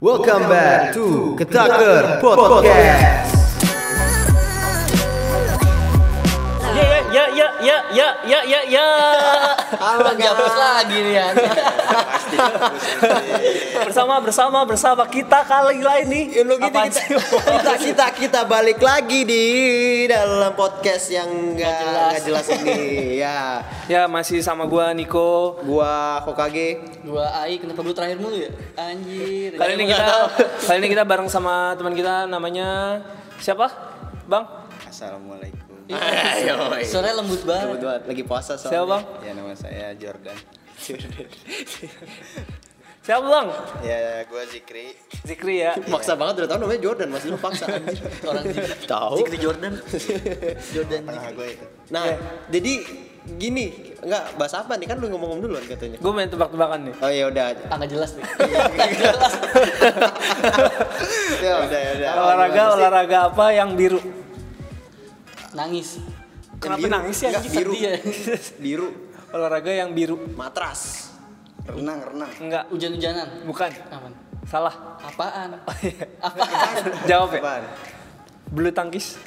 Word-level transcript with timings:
Welcome 0.00 0.46
back 0.48 0.94
to 0.94 1.34
Ketaker 1.34 2.22
Podcast. 2.22 3.27
Halo 9.88 10.12
Dihapus 10.20 10.52
lagi 10.52 11.00
nih 11.00 11.16
ya. 11.16 11.26
bersama 13.88 14.20
bersama 14.20 14.58
bersama 14.68 15.08
kita 15.08 15.48
kali 15.48 15.80
lain 15.80 16.06
nih. 16.12 16.24
Ya, 16.36 16.42
lu 16.44 16.60
gitu, 16.60 16.76
kita, 16.76 17.00
kita 17.56 17.72
kita 17.80 18.06
kita 18.12 18.40
balik 18.44 18.84
lagi 18.84 19.24
di 19.24 19.44
dalam 20.04 20.52
podcast 20.52 21.08
yang 21.08 21.56
nggak 21.56 21.72
jelas. 21.72 22.12
nggak 22.12 22.22
jelas 22.28 22.46
ini 22.60 22.80
ya 23.16 23.64
Ya 23.88 24.04
masih 24.04 24.44
sama 24.44 24.68
gua 24.68 24.92
Niko. 24.92 25.56
gua 25.64 26.20
Kokage 26.20 26.84
Dua 27.00 27.24
AI 27.40 27.56
kenapa 27.56 27.80
lu 27.80 27.96
terakhir 27.96 28.20
mulu 28.20 28.36
ya? 28.36 28.52
Anjir. 28.76 29.56
Kali 29.56 29.72
ini 29.72 29.88
kita 29.88 30.04
kali 30.68 30.76
ini 30.84 30.88
kita 30.92 31.04
bareng 31.08 31.32
sama 31.32 31.72
teman 31.80 31.96
kita 31.96 32.28
namanya 32.28 33.00
siapa? 33.40 33.72
Bang? 34.28 34.44
Assalamualaikum. 34.84 35.67
Ayo, 35.88 36.68
Suaranya 36.90 37.24
lembut 37.24 37.42
banget. 37.48 37.80
Kebetulan 37.80 38.00
lagi 38.04 38.22
puasa 38.28 38.60
Siapa, 38.60 38.68
soalnya. 38.68 38.92
Bang? 38.92 39.02
Ya 39.24 39.32
nama 39.32 39.56
saya 39.56 39.96
Jordan. 39.96 40.36
Siapa, 43.08 43.24
Bang? 43.24 43.48
Ya 43.80 44.20
gua 44.28 44.44
Zikri. 44.44 44.92
Zikri 45.24 45.64
ya. 45.64 45.72
Maksa 45.92 46.12
banget 46.12 46.44
udah 46.44 46.48
tau 46.52 46.60
namanya 46.60 46.80
Jordan 46.84 47.08
masih 47.08 47.32
lu 47.32 47.40
paksa 47.40 47.64
anjir. 47.72 48.04
Orang 48.20 48.44
Zikri. 48.52 48.84
Tahu. 48.84 49.16
Zikri 49.24 49.38
Jordan. 49.40 49.72
Jordan 50.76 51.02
Zikri. 51.08 51.32
gue 51.32 51.48
itu. 51.56 51.64
Nah, 51.88 52.04
jadi 52.52 52.72
gini, 53.40 53.96
enggak 54.04 54.36
bahas 54.36 54.60
apa 54.60 54.76
nih 54.76 54.92
kan 54.92 55.00
lu 55.00 55.08
ngomong 55.08 55.40
duluan 55.40 55.64
katanya. 55.64 55.96
Gue 56.04 56.12
main 56.12 56.28
tebak-tebakan 56.28 56.84
nih. 56.84 56.94
Oh 57.00 57.08
ya 57.08 57.24
udah. 57.32 57.56
Ah 57.72 57.80
nggak 57.80 57.96
jelas 57.96 58.12
nih. 58.12 58.24
Jelas. 58.92 59.32
Ya 61.40 61.52
udah 61.64 61.80
ya 61.80 61.90
udah. 61.96 62.10
olahraga 62.12 62.62
olahraga 62.76 63.18
apa 63.32 63.44
yang 63.56 63.72
biru? 63.72 64.17
Nangis. 65.52 66.00
Kenapa 66.58 66.80
biru. 66.80 66.90
nangis 66.90 67.18
ya? 67.18 67.28
Enggak, 67.30 67.44
biru. 67.48 67.72
Ya. 67.72 67.92
Biru 68.64 68.88
Olahraga 69.28 69.70
yang 69.70 69.90
biru. 69.92 70.16
matras. 70.34 71.12
Renang, 71.64 72.00
renang. 72.02 72.30
Enggak, 72.40 72.64
Hujan-hujanan. 72.68 73.28
bukan. 73.44 73.70
Aman. 73.92 74.12
Salah. 74.44 74.74
Apaan? 74.98 75.60
Oh, 75.68 75.76
iya. 75.84 76.04
Apaan? 76.18 76.82
Jawab 77.04 77.30
ya. 77.30 77.40
Apaan? 77.40 77.62
Bulu 78.48 78.70
tangkis. 78.72 79.20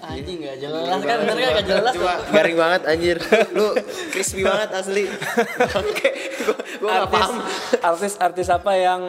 Anjing 0.00 0.38
nggak 0.38 0.56
jelas 0.62 0.86
kan 1.02 1.18
bener 1.18 1.34
kan 1.36 1.50
nggak 1.52 1.66
jelas. 1.66 1.92
Cuma 1.92 2.14
garing 2.30 2.56
banget 2.56 2.82
anjir. 2.86 3.16
Lu 3.50 3.74
crispy 4.14 4.46
banget 4.46 4.70
asli. 4.70 5.04
Oke, 5.82 6.10
gua 6.40 6.56
gua 6.78 6.88
enggak 6.88 7.02
artis, 7.02 7.18
paham. 7.18 7.34
artis 7.82 8.12
artis 8.16 8.48
apa 8.48 8.72
yang 8.78 9.00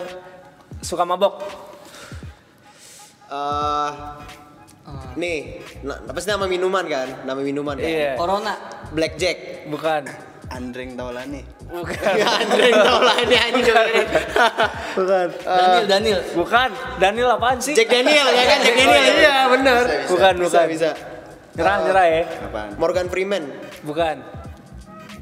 suka 0.81 1.05
mabok? 1.05 1.37
Eh 4.81 5.13
nih, 5.13 5.39
na- 5.83 6.01
apa 6.01 6.17
sih 6.17 6.29
nama 6.29 6.45
minuman 6.45 6.81
kan? 6.83 7.07
Nama 7.21 7.37
minuman 7.37 7.75
kan? 7.75 7.85
Iya. 7.85 8.11
Corona. 8.17 8.53
Blackjack. 8.89 9.67
Bukan. 9.69 10.03
Andreng 10.51 10.95
Taulani. 10.95 11.41
Bukan. 11.63 12.11
Ya 12.19 12.27
anjing 12.35 12.75
tau 12.75 12.99
lah 12.99 13.15
ini 13.19 13.35
anjing 13.37 13.63
dengerin. 13.63 14.07
Bukan. 14.99 15.27
Daniel 15.39 15.85
Daniel. 15.87 16.19
Bukan. 16.35 16.69
Daniel 16.99 17.29
apaan 17.31 17.57
sih? 17.63 17.71
Jack 17.71 17.87
Daniel 17.87 18.27
ya 18.27 18.43
kan? 18.45 18.59
Jack 18.59 18.75
Daniel 18.75 19.03
iya 19.15 19.35
bener. 19.47 19.83
Bukan, 20.11 20.33
Bisa 20.35 20.47
bukan. 20.51 20.65
bisa. 20.67 20.89
Nyerah, 21.51 21.77
nyerah 21.83 22.05
ya. 22.05 22.21
Apaan? 22.43 22.69
Morgan 22.75 23.07
Freeman. 23.07 23.43
Bukan. 23.81 24.15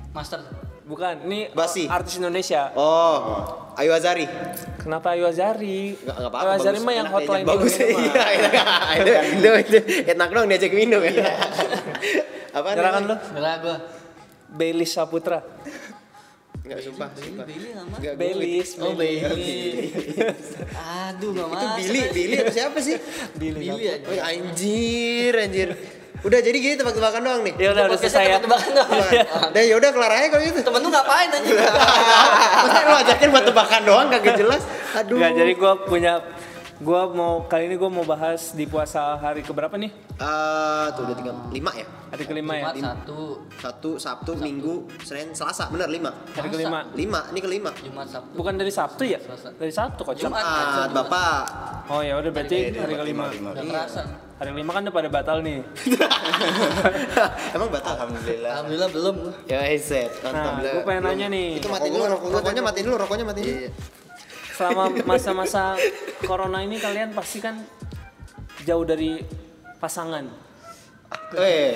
Master. 0.10 0.42
Bukan. 0.84 1.16
Ini 1.30 1.54
Basi. 1.54 1.86
artis 1.86 2.18
Indonesia. 2.18 2.74
Oh, 2.74 3.69
Ayu 3.80 3.96
Azari. 3.96 4.28
Kenapa 4.84 5.16
Ayu 5.16 5.24
Azari? 5.24 5.96
Enggak 5.96 6.16
enggak 6.20 6.32
apa-apa. 6.36 6.52
Ayu 6.52 6.60
Azari 6.60 6.80
mah 6.84 6.94
yang 7.00 7.08
Enak 7.08 7.16
hotline 7.16 7.46
bagus. 7.48 7.74
Iya, 7.80 8.24
itu 9.00 9.12
itu 9.40 9.48
itu 9.64 9.78
enak 10.12 10.30
dong 10.36 10.46
diajak 10.52 10.72
minum 10.76 11.00
ya. 11.00 11.16
Apa? 12.60 12.68
Nyerah 12.76 12.92
kan 12.92 13.04
lu? 13.08 13.16
Gerak 13.16 13.56
gua. 13.64 13.78
Baileys 14.52 14.92
Saputra. 14.92 15.40
Enggak 16.60 16.80
sumpah, 16.84 17.08
sumpah. 17.16 17.46
Billy. 17.48 17.70
Enggak 17.72 18.14
Baileys. 18.20 18.70
Oh 18.84 18.94
Bailey. 19.00 19.96
Aduh 20.76 21.30
nggak 21.32 21.48
Itu 21.48 21.56
masuk. 21.56 21.80
Billy, 21.80 22.02
Billy 22.12 22.36
atau 22.44 22.54
siapa 22.54 22.78
sih? 22.84 22.96
Billy. 23.40 23.66
Billy. 23.72 23.86
Oh, 24.04 24.28
anjir, 24.28 25.34
anjir. 25.40 25.70
Udah 26.20 26.40
jadi 26.44 26.58
gini 26.60 26.76
tebak-tebakan 26.76 27.22
doang 27.24 27.42
nih. 27.48 27.54
Ya 27.56 27.70
udah 27.72 27.84
udah 27.88 27.98
selesai 28.00 28.24
ya. 28.28 28.38
tebak-tebakan 28.44 28.72
doang. 28.76 28.92
Udah 29.56 29.64
ya 29.64 29.74
udah 29.80 29.90
kelar 29.96 30.12
aja 30.12 30.28
kalau 30.28 30.44
gitu. 30.44 30.60
Temen 30.60 30.80
lu 30.84 30.90
ngapain 30.92 31.30
anjing? 31.32 31.56
Masa 32.68 32.80
lu 32.84 32.96
ajakin 33.00 33.28
buat 33.32 33.46
tebakan 33.48 33.82
doang 33.88 34.08
kagak 34.12 34.36
jelas. 34.36 34.62
Aduh. 35.00 35.16
Enggak, 35.16 35.32
jadi 35.40 35.52
gue 35.56 35.74
punya 35.88 36.14
gue 36.80 37.02
mau 37.12 37.44
kali 37.44 37.68
ini 37.68 37.76
gue 37.76 37.92
mau 37.92 38.08
bahas 38.08 38.56
di 38.56 38.64
puasa 38.64 39.20
hari 39.20 39.44
keberapa 39.44 39.76
nih? 39.76 39.92
Eh, 40.20 40.86
tuh 40.96 41.08
udah 41.08 41.16
tinggal 41.16 41.36
lima 41.52 41.72
ya. 41.76 41.88
Hari 42.12 42.24
kelima 42.28 42.54
ya. 42.60 42.64
Satu, 42.76 43.20
Satu, 43.56 43.92
Sabtu, 43.96 44.32
Minggu, 44.36 44.88
Senin, 45.04 45.32
Selasa, 45.32 45.72
bener 45.72 45.88
lima. 45.88 46.12
Hari 46.36 46.48
kelima. 46.52 46.80
Lima, 46.96 47.20
ini 47.32 47.40
kelima. 47.40 47.72
Jumat 47.80 48.08
Sabtu. 48.12 48.36
Bukan 48.36 48.60
dari 48.60 48.72
Sabtu 48.72 49.04
ya? 49.08 49.20
Selasa. 49.24 49.56
Dari 49.56 49.72
Sabtu 49.72 50.02
kok. 50.04 50.16
Cuma. 50.20 50.40
Jumat. 50.40 50.44
Jumat, 50.44 50.90
Bapak. 50.92 51.44
Oh 51.92 52.02
ya 52.04 52.20
udah 52.20 52.32
berarti 52.32 52.76
hari 52.76 52.94
kelima. 52.96 53.32
Udah 53.32 53.64
kerasa. 53.64 54.29
Hari 54.40 54.56
kelima 54.56 54.72
kan 54.72 54.88
udah 54.88 54.96
pada 54.96 55.10
batal 55.12 55.38
nih. 55.44 55.60
Emang 57.60 57.68
batal? 57.68 57.92
Alhamdulillah. 58.00 58.52
Alhamdulillah 58.56 58.90
belum. 58.96 59.16
Ya, 59.52 59.68
set. 59.76 60.16
Nah, 60.24 60.64
gue 60.64 60.88
pengen 60.88 61.04
nanya 61.04 61.28
nih. 61.28 61.60
Itu 61.60 61.68
matiin 61.68 61.92
dulu, 61.92 62.08
rokok- 62.08 62.32
rokoknya 62.40 62.62
matiin 62.64 62.86
dulu, 62.88 62.96
rokoknya 63.04 63.26
matiin 63.28 63.46
dulu. 63.52 63.68
Selama 64.56 64.84
masa-masa 65.12 65.76
corona 66.24 66.64
ini 66.64 66.80
kalian 66.80 67.12
pasti 67.12 67.44
kan 67.44 67.60
jauh 68.64 68.88
dari 68.88 69.20
pasangan. 69.84 70.24
Eh, 71.36 71.76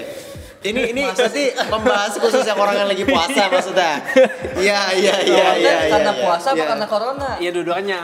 ini 0.64 0.96
ini 0.96 1.04
berarti 1.04 1.52
pembahas 1.68 2.16
khusus 2.16 2.48
yang 2.48 2.56
orang 2.56 2.80
yang 2.80 2.88
lagi 2.88 3.04
puasa 3.04 3.52
maksudnya. 3.52 3.94
Iya, 4.64 4.80
iya, 4.96 5.16
iya, 5.26 5.48
iya. 5.60 5.74
Karena 5.92 6.12
iya, 6.16 6.22
puasa 6.24 6.48
apa 6.56 6.64
iya. 6.64 6.68
karena 6.72 6.86
corona? 6.88 7.30
Iya 7.42 7.50
dua-duanya 7.52 8.00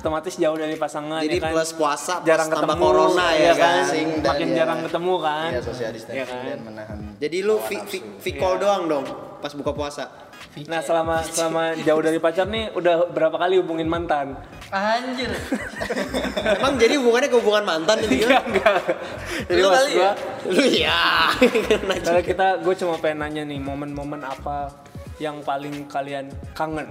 otomatis 0.00 0.34
jauh 0.34 0.56
dari 0.56 0.74
pasangan 0.74 1.20
Jadi 1.20 1.36
ya 1.36 1.44
kan. 1.44 1.52
plus 1.52 1.70
puasa, 1.72 2.14
plus 2.18 2.26
jarang 2.26 2.48
tambah 2.48 2.64
ketemu 2.66 2.82
corona 2.82 3.26
ya 3.30 3.40
ya 3.42 3.52
kan. 3.54 3.74
kan. 3.84 3.84
Makin 4.24 4.48
ya- 4.48 4.56
jarang 4.56 4.80
ketemu 4.82 5.14
kan. 5.20 5.48
Iya, 5.50 5.60
social 5.60 5.84
Iya 5.84 5.94
distancing 5.94 6.24
kan? 6.26 6.44
dan 6.46 6.60
menahan. 6.62 6.98
Jadi 7.16 7.38
lu 7.40 7.54
hawa 7.54 7.68
vi, 7.68 7.76
nafsu. 7.76 7.90
vi, 7.90 7.98
vi 8.18 8.30
call 8.34 8.56
doang 8.56 8.82
dong 8.86 9.04
pas 9.38 9.52
buka 9.52 9.70
puasa. 9.70 10.04
Nah 10.66 10.80
selama 10.80 11.22
selama 11.22 11.62
jauh 11.78 12.00
dari 12.00 12.18
pacar 12.18 12.42
nih 12.44 12.72
udah 12.72 13.06
berapa 13.08 13.36
kali 13.36 13.56
hubungin 13.56 13.86
mantan? 13.86 14.34
Anjir. 14.68 15.30
Emang 16.58 16.74
jadi 16.74 16.96
hubungannya 16.96 17.28
ke 17.28 17.36
hubungan 17.36 17.64
mantan 17.64 17.96
itu 18.00 18.24
ya? 18.24 18.26
Enggak 18.26 18.44
enggak. 18.48 18.80
Jadi 19.46 19.60
Lu 19.60 19.68
kali 19.68 19.88
gua, 19.92 20.02
ya? 20.02 20.12
Lu 20.48 20.64
ya. 20.66 21.02
Karena 22.00 22.22
kita 22.24 22.46
gue 22.58 22.74
cuma 22.74 22.94
pengen 22.98 23.18
nanya 23.20 23.42
nih 23.44 23.60
momen-momen 23.60 24.20
apa 24.20 24.72
yang 25.18 25.38
paling 25.40 25.86
kalian 25.86 26.26
kangen 26.50 26.88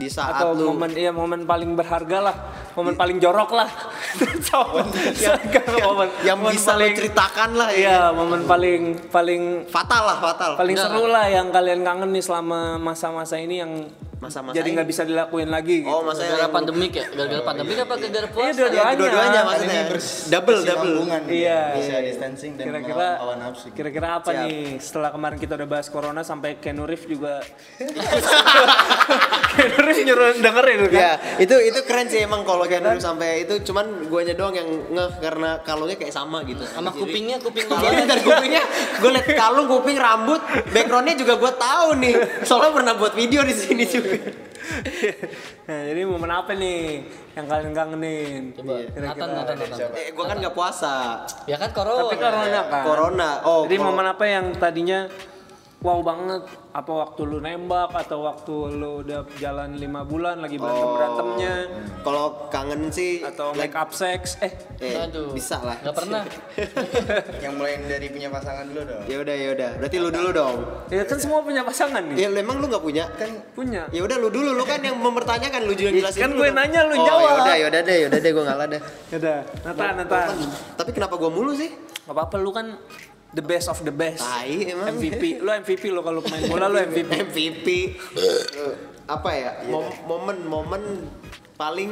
Di 0.00 0.08
saat 0.08 0.32
atau 0.32 0.56
lu 0.56 0.72
momen 0.72 0.96
iya 0.96 1.12
momen 1.12 1.44
paling 1.44 1.76
berharga 1.76 2.18
lah 2.24 2.36
momen 2.72 2.96
paling 2.96 3.20
jorok 3.20 3.52
lah 3.52 3.68
Coba. 4.48 4.80
Enggak, 4.82 5.64
momen 5.86 6.08
yang 6.24 6.40
momen 6.40 6.56
bisa 6.56 6.72
lu 6.72 6.80
paling 6.80 6.94
ceritakan 6.96 7.50
lah 7.52 7.68
ya. 7.68 7.78
iya 7.78 8.00
momen 8.10 8.40
paling 8.42 8.82
paling 9.12 9.42
Fatal 9.68 10.02
lah, 10.02 10.16
fatal. 10.18 10.56
paling 10.56 10.72
Enggak, 10.72 10.88
seru 10.88 11.04
lah 11.06 11.26
yang 11.28 11.52
kalian 11.52 11.84
kangen 11.84 12.10
nih 12.10 12.24
selama 12.24 12.80
masa-masa 12.80 13.36
ini 13.36 13.60
yang 13.60 13.72
Masa-masa 14.20 14.52
jadi 14.52 14.68
nggak 14.76 14.84
bisa 14.84 15.02
dilakuin 15.08 15.48
lagi 15.48 15.80
gitu. 15.80 15.88
Oh, 15.88 16.04
masa 16.04 16.20
Gara-gara 16.20 16.44
yang 16.44 16.52
pandemik 16.52 16.92
ya? 16.92 17.08
Gara-gara 17.08 17.40
pandemik 17.40 17.76
apa 17.80 17.94
gara-gara 17.96 18.28
puasa? 18.28 18.44
Iya, 18.44 18.52
dua-duanya. 18.52 18.84
Ya, 18.84 18.92
dua-duanya 18.92 19.32
Kan 19.32 19.48
maksudnya. 19.48 19.72
Ini 19.72 19.88
bers- 19.88 20.24
double, 20.28 20.60
double. 20.60 20.96
Iya. 21.24 21.60
Bisa 21.72 21.94
distancing 22.04 22.52
dan 22.52 22.64
Kira-kira 22.68 23.08
nafsu. 23.40 23.66
kira-kira 23.72 24.20
apa 24.20 24.28
Siap. 24.28 24.44
nih 24.44 24.76
setelah 24.76 25.10
kemarin 25.16 25.38
kita 25.40 25.56
udah 25.56 25.68
bahas 25.72 25.88
corona 25.88 26.20
sampai 26.20 26.60
Reeves 26.60 27.08
juga 27.08 27.40
Reeves 29.60 30.00
nyuruh 30.06 30.28
dengerin 30.40 30.78
kan. 30.88 31.00
Ya, 31.00 31.12
itu 31.36 31.54
itu 31.60 31.80
keren 31.84 32.06
sih 32.08 32.24
emang 32.24 32.42
kalau 32.42 32.64
kayak 32.64 32.82
dulu 32.82 33.00
sampai 33.00 33.44
itu 33.44 33.60
cuman 33.66 34.08
guanya 34.08 34.34
doang 34.34 34.54
yang 34.56 34.68
ngeh 34.68 35.12
karena 35.20 35.60
kalungnya 35.62 35.96
kayak 36.00 36.14
sama 36.14 36.42
gitu. 36.48 36.64
Sama 36.64 36.90
kupingnya, 36.94 37.36
kuping 37.38 37.66
lu 37.68 37.74
Kalungnya 37.80 38.06
dari 38.08 38.22
kupingnya, 38.24 38.64
gue 38.98 39.10
liat 39.10 39.28
kalung, 39.36 39.66
kuping, 39.68 39.96
rambut, 40.00 40.40
backgroundnya 40.72 41.14
juga 41.18 41.34
gue 41.36 41.52
tahu 41.54 41.88
nih. 42.00 42.14
Soalnya 42.48 42.72
pernah 42.72 42.94
buat 42.96 43.12
video 43.12 43.40
di 43.44 43.54
sini 43.54 43.84
juga. 43.84 44.16
Nah, 45.66 45.80
jadi 45.86 46.00
momen 46.06 46.30
apa 46.30 46.52
nih 46.54 47.02
yang 47.34 47.46
kalian 47.46 47.72
kangenin? 47.74 48.42
Coba, 48.54 48.74
Kira-kira. 48.86 49.06
Nathan, 49.06 49.28
Nathan, 49.34 49.56
Nathan. 49.56 49.90
Eh, 49.98 50.10
gue 50.14 50.24
kan 50.26 50.36
nggak 50.38 50.54
puasa. 50.54 51.24
Ya 51.46 51.56
kan 51.58 51.70
corona. 51.74 52.06
Tapi 52.06 52.16
corona 52.18 52.60
kan. 52.66 52.82
Corona. 52.86 53.30
Oh, 53.46 53.62
Jadi 53.66 53.76
momen 53.78 54.06
apa 54.06 54.24
yang 54.26 54.54
tadinya 54.54 55.06
wow 55.80 56.04
banget 56.04 56.44
apa 56.76 56.92
waktu 56.92 57.20
lu 57.24 57.40
nembak 57.40 57.90
atau 57.96 58.28
waktu 58.28 58.54
lu 58.76 59.00
udah 59.00 59.24
jalan 59.40 59.80
lima 59.80 60.04
bulan 60.04 60.44
lagi 60.44 60.60
berantem 60.60 60.92
berantemnya 60.92 61.54
Kalau 62.04 62.52
kangen 62.52 62.92
sih 62.92 63.24
atau 63.24 63.56
make 63.56 63.72
up 63.72 63.88
sex 63.96 64.36
eh 64.44 64.52
eh, 64.80 64.96
Aduh. 65.08 65.32
bisa 65.32 65.60
lah. 65.60 65.76
Nggak 65.80 65.96
pernah. 65.96 66.22
Yang 67.44 67.54
mulai 67.56 67.80
dari 67.84 68.08
punya 68.08 68.28
pasangan 68.32 68.64
dulu 68.68 68.82
dong. 68.88 69.02
Ya 69.08 69.16
udah 69.20 69.36
ya 69.36 69.48
udah. 69.56 69.70
Berarti 69.80 69.96
lu 70.00 70.08
dulu 70.12 70.28
dong. 70.32 70.56
ya 70.88 71.02
kan 71.04 71.18
semua 71.20 71.40
punya 71.44 71.60
pasangan 71.64 72.02
nih 72.12 72.16
Ya 72.16 72.28
lu 72.32 72.36
emang 72.40 72.56
lu 72.60 72.66
nggak 72.68 72.84
punya 72.84 73.04
kan? 73.16 73.30
punya 73.52 73.82
Ya 73.92 74.00
udah 74.04 74.16
lu 74.20 74.28
dulu, 74.28 74.50
lu 74.56 74.64
kan 74.64 74.80
yang 74.84 74.96
mempertanyakan 75.00 75.60
lu 75.64 75.72
juga 75.76 75.90
jelasin 75.96 76.20
kan 76.24 76.30
gue 76.32 76.48
dong. 76.48 76.56
nanya, 76.56 76.80
lu 76.88 76.94
oh, 76.96 77.04
jawab. 77.04 77.24
Ya 77.24 77.36
udah, 77.40 77.54
ya 77.56 77.66
udah 77.68 77.80
deh, 77.84 77.96
ya 77.96 78.06
udah 78.08 78.20
deh 78.20 78.30
gue 78.32 78.44
ngalah 78.44 78.66
deh. 78.68 78.80
udah 79.16 79.36
Nata 79.64 79.84
Nata 79.96 80.20
Tapi 80.76 80.90
kenapa 80.92 81.14
gua 81.16 81.30
mulu 81.32 81.52
sih? 81.56 81.70
nggak 82.10 82.26
apa-apa 82.26 82.36
lu 82.42 82.50
kan 82.50 82.66
the 83.30 83.40
best 83.40 83.66
of 83.66 83.78
the 83.80 83.92
best 83.92 84.20
Tai 84.20 84.46
emang. 84.66 84.90
MVP 84.92 85.38
lu 85.38 85.50
MVP 85.52 85.84
lo 85.88 86.00
kalau 86.00 86.18
pemain 86.18 86.42
bola 86.44 86.66
lu 86.66 86.78
MVP 86.80 87.10
MVP. 87.28 87.66
Eh, 88.12 88.72
apa 89.06 89.30
ya? 89.32 89.50
Mom- 89.64 89.94
Momen-momen 90.04 90.82
paling 91.54 91.90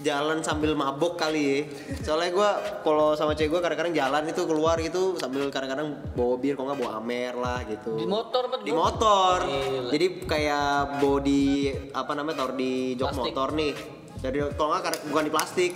jalan 0.00 0.40
sambil 0.40 0.74
mabok 0.74 1.14
kali 1.16 1.38
ya. 1.38 1.58
Soalnya 2.00 2.30
gua 2.32 2.50
kalau 2.80 3.14
sama 3.14 3.32
cewek 3.32 3.48
gua 3.48 3.60
kadang-kadang 3.60 3.92
jalan 3.92 4.26
itu 4.26 4.42
keluar 4.42 4.74
gitu 4.76 5.14
sambil 5.14 5.46
kadang-kadang 5.48 5.86
bawa 6.12 6.34
bir, 6.36 6.52
kok 6.52 6.64
nggak 6.64 6.78
bawa 6.78 6.92
amer 6.96 7.34
lah 7.34 7.62
gitu. 7.62 7.94
Di 7.94 8.02
motor 8.04 8.42
apa 8.44 8.56
di 8.58 8.72
motor 8.72 9.38
Gila. 9.40 9.88
jadi 9.88 10.06
kayak 10.24 10.68
body 10.98 11.46
apa 11.92 12.12
namanya 12.12 12.36
taruh 12.40 12.56
di 12.56 12.72
jok 12.92 13.06
Plastik. 13.08 13.22
motor 13.30 13.48
nih 13.54 13.72
jadi 14.18 14.36
kalau 14.52 14.68
nggak 14.72 15.06
bukan 15.06 15.24
di 15.24 15.32
plastik 15.32 15.72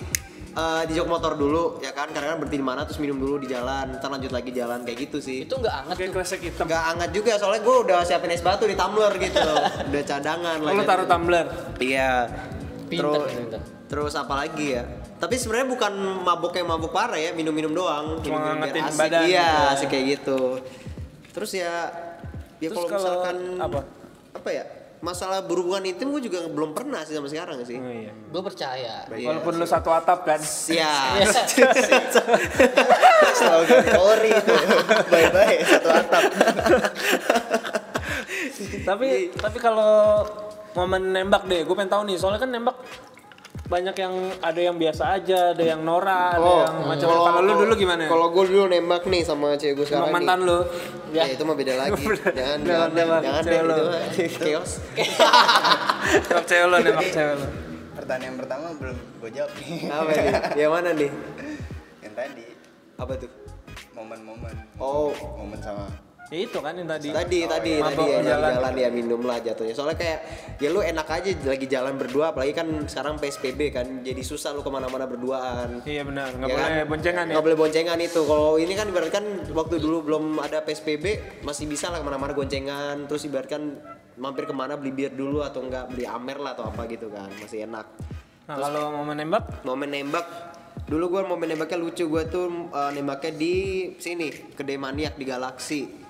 Eh, 0.52 0.82
di 0.84 0.93
jok 0.93 1.08
motor 1.08 1.32
dulu 1.32 1.81
ya 1.81 1.90
kan 1.90 2.06
kadang-kadang 2.06 2.37
berhenti 2.38 2.58
di 2.58 2.66
mana 2.66 2.84
terus 2.84 3.00
minum 3.00 3.16
dulu 3.16 3.40
di 3.40 3.49
jalan 3.49 3.96
ntar 3.96 4.06
lanjut 4.06 4.28
lagi 4.28 4.52
jalan 4.52 4.82
kayak 4.82 4.99
gitu 5.02 5.16
sih 5.19 5.38
Itu 5.43 5.56
nggak 5.56 5.75
anget 5.81 5.96
kayak 5.96 6.04
tuh. 6.04 6.14
kresek 6.14 6.40
hitam 6.43 6.64
nggak 6.66 6.82
hangat 6.84 7.10
juga 7.10 7.32
soalnya 7.34 7.62
gue 7.62 7.76
udah 7.82 7.99
siapin 8.02 8.28
es 8.28 8.40
batu 8.40 8.64
di 8.64 8.75
tumbler 8.75 9.16
gitu 9.16 9.40
udah 9.88 10.02
cadangan 10.04 10.56
Oh, 10.60 10.70
lu 10.70 10.84
taruh 10.84 11.06
tumbler 11.06 11.46
iya 11.78 12.28
Pinter, 12.84 13.16
terus 13.16 13.32
pinter. 13.32 13.60
terus 13.88 14.12
apa 14.12 14.34
lagi 14.37 14.66
ya 14.72 14.84
tapi 15.16 15.34
sebenarnya 15.34 15.69
bukan 15.70 15.93
mabuk 16.20 16.52
yang 16.52 16.69
mabuk 16.69 16.90
parah 16.90 17.16
ya 17.16 17.32
minum-minum 17.32 17.72
doang 17.72 18.20
Cuma 18.20 18.37
ngangetin 18.52 18.84
asik. 18.84 19.00
badan. 19.00 19.22
iya 19.25 19.40
Iya. 19.40 19.72
asik 19.72 19.88
kayak 19.88 20.05
gitu 20.12 20.40
terus 21.31 21.50
ya 21.55 21.88
ya 22.58 22.69
Terus 22.69 22.76
kalau 22.76 22.87
kalau 22.87 23.00
misalkan 23.00 23.37
apa? 23.56 23.81
apa 24.34 24.48
ya 24.52 24.64
masalah 25.02 25.43
berhubungan 25.43 25.82
intim 25.82 26.14
gue 26.14 26.22
juga 26.31 26.46
belum 26.46 26.78
pernah 26.78 27.02
sih 27.02 27.19
sampai 27.19 27.31
sekarang 27.34 27.58
sih. 27.66 27.75
Oh, 27.75 27.90
iya. 27.90 28.14
Gue 28.14 28.43
percaya. 28.46 29.02
walaupun 29.10 29.58
lu 29.58 29.66
satu 29.66 29.90
atap 29.90 30.22
kan. 30.22 30.38
Ya 30.70 31.19
Slogan 33.34 33.82
Polri 33.90 34.31
itu. 34.31 34.54
Bye-bye 35.10 35.58
satu 35.66 35.88
atap. 35.90 36.22
tapi 38.82 39.34
tapi 39.34 39.58
kalau 39.58 40.22
momen 40.75 41.14
nembak 41.14 41.46
deh 41.50 41.62
gue 41.62 41.75
pengen 41.75 41.90
tahu 41.93 42.02
nih 42.08 42.16
soalnya 42.19 42.40
kan 42.43 42.50
nembak 42.50 42.76
banyak 43.69 43.96
yang 43.96 44.14
ada 44.43 44.60
yang 44.60 44.76
biasa 44.76 45.16
aja 45.16 45.56
ada 45.56 45.64
yang 45.64 45.81
Nora 45.81 46.37
ada 46.37 46.50
yang 46.66 46.75
macam 46.84 47.06
kalau 47.08 47.40
lu 47.40 47.52
dulu 47.64 47.75
gimana? 47.78 48.05
Oh, 48.05 48.10
kalau 48.19 48.26
gue 48.34 48.44
dulu 48.52 48.64
nembak 48.69 49.08
nih 49.08 49.22
sama 49.25 49.56
cewek 49.56 49.81
gue 49.81 49.87
sama 49.88 50.08
sekarang 50.08 50.12
mantan 50.12 50.38
nih. 50.44 50.48
lu 50.48 50.58
ya. 51.12 51.25
Itu 51.29 51.43
mah 51.44 51.56
beda 51.56 51.75
lagi. 51.76 52.05
Jangan 52.32 52.59
jangan 52.64 52.91
nembak 52.97 53.20
jangan 53.23 53.43
deh 53.44 53.53
itu 53.53 53.69
lo. 53.69 53.76
mah. 53.76 54.03
Chaos. 54.49 54.73
Nembak 56.29 56.44
cewek 56.49 56.67
lu 56.67 56.76
nembak 56.82 57.09
cewek 57.12 57.35
lu 57.38 57.47
Pertanyaan 57.93 58.35
pertama 58.41 58.67
belum 58.81 58.97
gue 58.99 59.31
jawab 59.37 59.53
nih. 59.61 59.81
apa 59.93 60.11
nih? 60.11 60.26
Yang 60.59 60.70
mana 60.73 60.91
nih? 60.97 61.11
Yang 62.03 62.14
tadi. 62.17 62.44
Apa 62.99 63.12
tuh? 63.20 63.31
Momen-momen. 63.93 64.55
Oh. 64.81 65.12
momen 65.38 65.61
sama 65.61 65.87
ya 66.32 66.49
itu 66.49 66.58
kan 66.64 66.73
yang 66.73 66.88
tadi. 66.88 67.12
Tadi 67.12 67.38
tadi 67.44 67.73
Mabok 67.76 67.93
tadi 67.93 68.05
ya 68.08 68.17
jalan. 68.17 68.25
jalan. 68.25 68.50
jalan 68.56 68.75
ya 68.81 68.88
minum 68.88 69.20
lah 69.20 69.37
jatuhnya. 69.44 69.75
Soalnya 69.76 69.96
kayak 70.00 70.19
ya 70.56 70.69
lu 70.73 70.81
enak 70.81 71.05
aja 71.05 71.31
lagi 71.44 71.67
jalan 71.69 71.94
berdua 72.00 72.32
apalagi 72.32 72.56
kan 72.56 72.69
sekarang 72.88 73.20
psbb 73.20 73.61
kan 73.69 73.87
jadi 74.00 74.23
susah 74.25 74.56
lu 74.56 74.64
ke 74.64 74.73
mana-mana 74.73 75.05
berduaan. 75.05 75.84
Iya 75.84 76.08
benar. 76.08 76.32
Nggak 76.32 76.49
Ya 76.49 76.55
boleh 76.56 76.64
kan? 76.64 76.88
boncengan 76.88 77.25
ya. 77.29 77.32
Nggak 77.37 77.44
boleh 77.44 77.58
boncengan 77.61 77.99
itu. 78.00 78.20
Kalau 78.25 78.56
ini 78.56 78.73
kan 78.73 78.87
ibaratkan 78.88 79.25
waktu 79.52 79.75
dulu 79.76 79.99
belum 80.08 80.25
ada 80.40 80.64
psbb 80.64 81.05
masih 81.44 81.69
bisa 81.69 81.93
lah 81.93 82.00
ke 82.00 82.06
mana-mana 82.08 82.32
goncengan 82.32 83.05
terus 83.05 83.29
ibaratkan 83.29 83.76
mampir 84.17 84.49
ke 84.49 84.55
mana 84.56 84.81
beli 84.81 84.93
bir 84.93 85.12
dulu 85.12 85.44
atau 85.44 85.61
enggak 85.61 85.93
beli 85.93 86.08
amer 86.08 86.40
lah 86.40 86.56
atau 86.56 86.64
apa 86.64 86.88
gitu 86.88 87.12
kan 87.12 87.29
masih 87.44 87.69
enak. 87.69 87.84
Nah 88.49 88.56
kalau 88.56 89.05
momen 89.05 89.20
nembak? 89.20 89.61
Momen 89.69 89.93
nembak. 89.93 90.25
Dulu 90.88 91.12
gua 91.12 91.23
momen 91.29 91.52
nembaknya 91.52 91.76
lucu 91.76 92.08
gua 92.08 92.25
tuh 92.25 92.73
eh, 92.73 92.90
nembaknya 92.96 93.37
di 93.37 93.55
sini 94.00 94.32
kedai 94.56 94.81
maniak 94.81 95.20
di 95.20 95.25
galaksi 95.29 96.01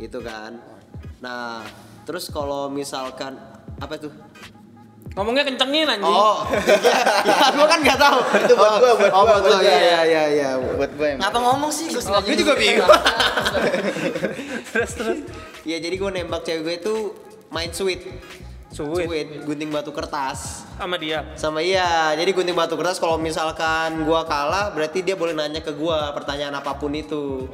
itu 0.00 0.18
kan. 0.24 0.56
Nah 1.20 1.64
terus 2.08 2.32
kalau 2.32 2.72
misalkan 2.72 3.36
apa 3.80 3.94
tuh 3.96 4.12
ngomongnya 5.14 5.42
kencengin 5.42 5.90
anjing. 5.90 6.06
Oh. 6.06 6.46
Ya 7.26 7.50
gua 7.58 7.66
kan 7.66 7.78
nggak 7.82 7.98
tahu. 7.98 8.18
Itu 8.46 8.54
buat 8.54 8.74
gua, 8.78 8.92
buat 8.94 9.12
oh, 9.12 9.22
gua, 9.26 9.36
buat 9.36 9.42
gua. 9.42 9.58
gua. 9.58 9.66
ya 9.66 9.76
ya 9.78 10.00
ya 10.06 10.24
ya 10.30 10.50
buat 10.58 10.90
gue 10.94 11.06
yang 11.06 11.18
Ngapa 11.18 11.38
ngomong 11.42 11.70
sih? 11.74 11.90
Gue 11.90 12.02
Gua 12.02 12.22
juga 12.22 12.54
bingung. 12.54 12.90
terus 14.72 14.92
terus. 14.94 15.18
Ya 15.66 15.76
jadi 15.82 15.94
gua 15.98 16.10
nembak 16.14 16.46
cewek 16.46 16.62
gue 16.62 16.74
itu 16.78 16.94
main 17.50 17.70
sweet. 17.74 18.06
Sweet. 18.70 19.42
gunting 19.42 19.74
batu 19.74 19.90
kertas. 19.90 20.62
Sama 20.78 20.94
dia? 20.94 21.26
Sama 21.34 21.58
iya 21.58 22.14
jadi 22.14 22.30
gunting 22.30 22.54
batu 22.54 22.78
kertas 22.78 23.02
kalau 23.02 23.18
misalkan 23.18 24.06
gua 24.06 24.22
kalah 24.30 24.70
berarti 24.70 25.02
dia 25.02 25.18
boleh 25.18 25.34
nanya 25.34 25.58
ke 25.58 25.74
gua 25.74 26.14
pertanyaan 26.14 26.54
apa 26.54 26.78
pun 26.78 26.94
itu 26.94 27.50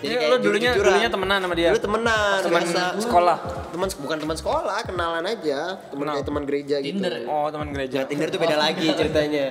Jadi 0.00 0.14
lo 0.18 0.36
dulunya 0.36 0.72
jujur-jujuran. 0.72 0.86
dulunya 0.90 1.08
temenan 1.08 1.38
sama 1.40 1.54
dia. 1.54 1.68
dulu 1.68 1.80
temenan 1.82 2.38
Teman 2.40 2.62
biasa. 2.62 2.82
sekolah. 2.98 3.36
teman 3.70 3.88
bukan 3.94 4.16
teman 4.18 4.36
sekolah 4.36 4.76
kenalan 4.82 5.24
aja 5.24 5.60
teman 5.86 6.04
kayak 6.06 6.24
teman 6.24 6.42
gereja 6.42 6.76
Tinder. 6.78 7.12
gitu 7.14 7.28
Oh 7.28 7.46
teman 7.48 7.68
gereja. 7.70 7.96
Ya, 7.96 8.04
Tinder 8.04 8.28
tuh 8.28 8.38
beda 8.38 8.56
lagi 8.56 8.86
ceritanya 8.90 9.46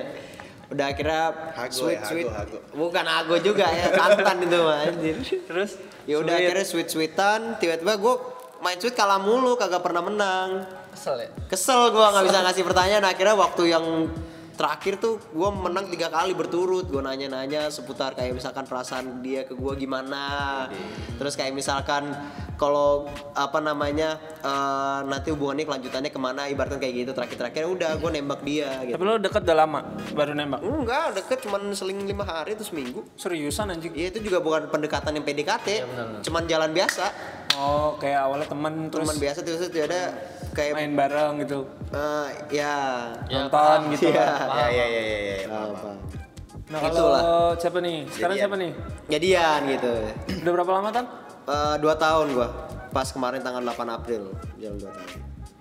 udah 0.68 0.86
akhirnya 0.86 1.22
Hago 1.52 1.74
sweet 1.76 1.98
ya, 1.98 2.06
sweet 2.06 2.26
hago, 2.26 2.38
hago. 2.54 2.58
bukan 2.72 3.02
hago 3.04 3.34
juga 3.40 3.66
ya 3.66 3.90
santan 3.90 4.38
itu 4.40 4.54
mah 4.56 4.78
anjir 4.84 5.16
Terus? 5.18 5.70
ya 6.04 6.14
udah 6.16 6.30
Sweet. 6.30 6.46
akhirnya 6.46 6.64
sweet 6.64 6.88
sweetan 6.88 7.40
tiba-tiba 7.58 7.92
gua 7.96 8.14
main 8.60 8.78
sweet 8.78 8.94
kalah 8.94 9.18
mulu 9.18 9.54
kagak 9.54 9.80
pernah 9.80 9.98
menang 10.00 10.62
Kesel 10.90 11.16
ya? 11.16 11.28
kesel 11.46 11.90
gua 11.90 12.10
nggak 12.12 12.22
bisa 12.24 12.38
ngasih 12.40 12.62
pertanyaan 12.62 13.02
akhirnya 13.04 13.34
waktu 13.36 13.62
yang 13.68 13.84
terakhir 14.60 15.00
tuh 15.00 15.16
gua 15.32 15.48
menang 15.48 15.88
tiga 15.88 16.12
kali 16.12 16.36
berturut. 16.36 16.84
Gua 16.92 17.00
nanya-nanya 17.00 17.72
seputar 17.72 18.12
kayak 18.12 18.36
misalkan 18.36 18.68
perasaan 18.68 19.24
dia 19.24 19.48
ke 19.48 19.56
gua 19.56 19.72
gimana. 19.72 20.68
Terus 21.16 21.32
kayak 21.32 21.56
misalkan 21.56 22.12
kalau 22.60 23.08
apa 23.32 23.56
namanya 23.64 24.20
eh, 24.44 25.00
nanti 25.08 25.32
hubungannya 25.32 25.64
kelanjutannya 25.64 26.12
ke 26.12 26.20
mana 26.20 26.52
ibaratnya 26.52 26.76
kayak 26.76 27.08
gitu. 27.08 27.10
Terakhir-terakhir 27.16 27.64
udah 27.72 27.90
gua 27.96 28.10
nembak 28.12 28.44
dia 28.44 28.84
gitu. 28.84 29.00
Tapi 29.00 29.04
lo 29.08 29.16
deket 29.16 29.42
udah 29.48 29.56
lama? 29.56 29.80
Baru 30.12 30.36
nembak. 30.36 30.60
enggak 30.60 31.16
deket 31.16 31.38
cuman 31.48 31.72
seling 31.72 32.04
lima 32.04 32.28
hari 32.28 32.52
terus 32.52 32.68
seminggu. 32.68 33.00
Seriusan 33.16 33.72
anjing. 33.72 33.96
ya 33.96 34.12
itu 34.12 34.20
juga 34.20 34.44
bukan 34.44 34.68
pendekatan 34.68 35.16
yang 35.16 35.24
PDKT 35.24 35.68
cuman 36.20 36.44
jalan 36.44 36.76
biasa. 36.76 37.08
Oh 37.56 37.96
kayak 37.96 38.28
awalnya 38.28 38.46
temen 38.46 38.92
terus 38.92 39.08
teman 39.08 39.18
biasa 39.18 39.38
terus 39.40 39.64
itu 39.64 39.80
ada 39.80 40.12
kayak 40.52 40.76
main 40.76 40.92
bareng 40.92 41.40
gitu. 41.48 41.64
Eh, 41.90 42.26
ya 42.50 42.74
Ya, 43.26 43.38
nonton 43.40 43.78
gitu 43.90 44.08
Iya. 44.08 44.26
lah. 44.46 44.58
ya 44.62 44.66
ya 44.68 44.86
ya 44.86 45.02
ya, 45.02 45.18
ya, 45.18 45.34
Apa? 45.40 45.50
paham, 45.50 45.70
paham. 45.74 45.96
Nah 46.70 46.78
kalau 46.80 46.94
Itulah. 46.94 47.22
siapa 47.58 47.78
nih? 47.80 47.96
Sekarang 48.06 48.18
Jadian. 48.32 48.44
siapa 48.46 48.56
nih? 48.56 48.72
jadian 49.08 49.60
gitu 49.68 49.92
Udah 50.40 50.52
berapa 50.54 50.70
lama 50.72 50.88
tan? 50.90 51.06
Eh, 51.42 51.76
dua 51.78 51.94
tahun 51.96 52.26
gua 52.32 52.48
pas 52.88 53.06
kemarin 53.06 53.38
tanggal 53.38 53.62
8 53.64 53.86
April 53.88 54.22
jalan 54.56 54.74
dua 54.76 54.90
tahun 54.92 55.08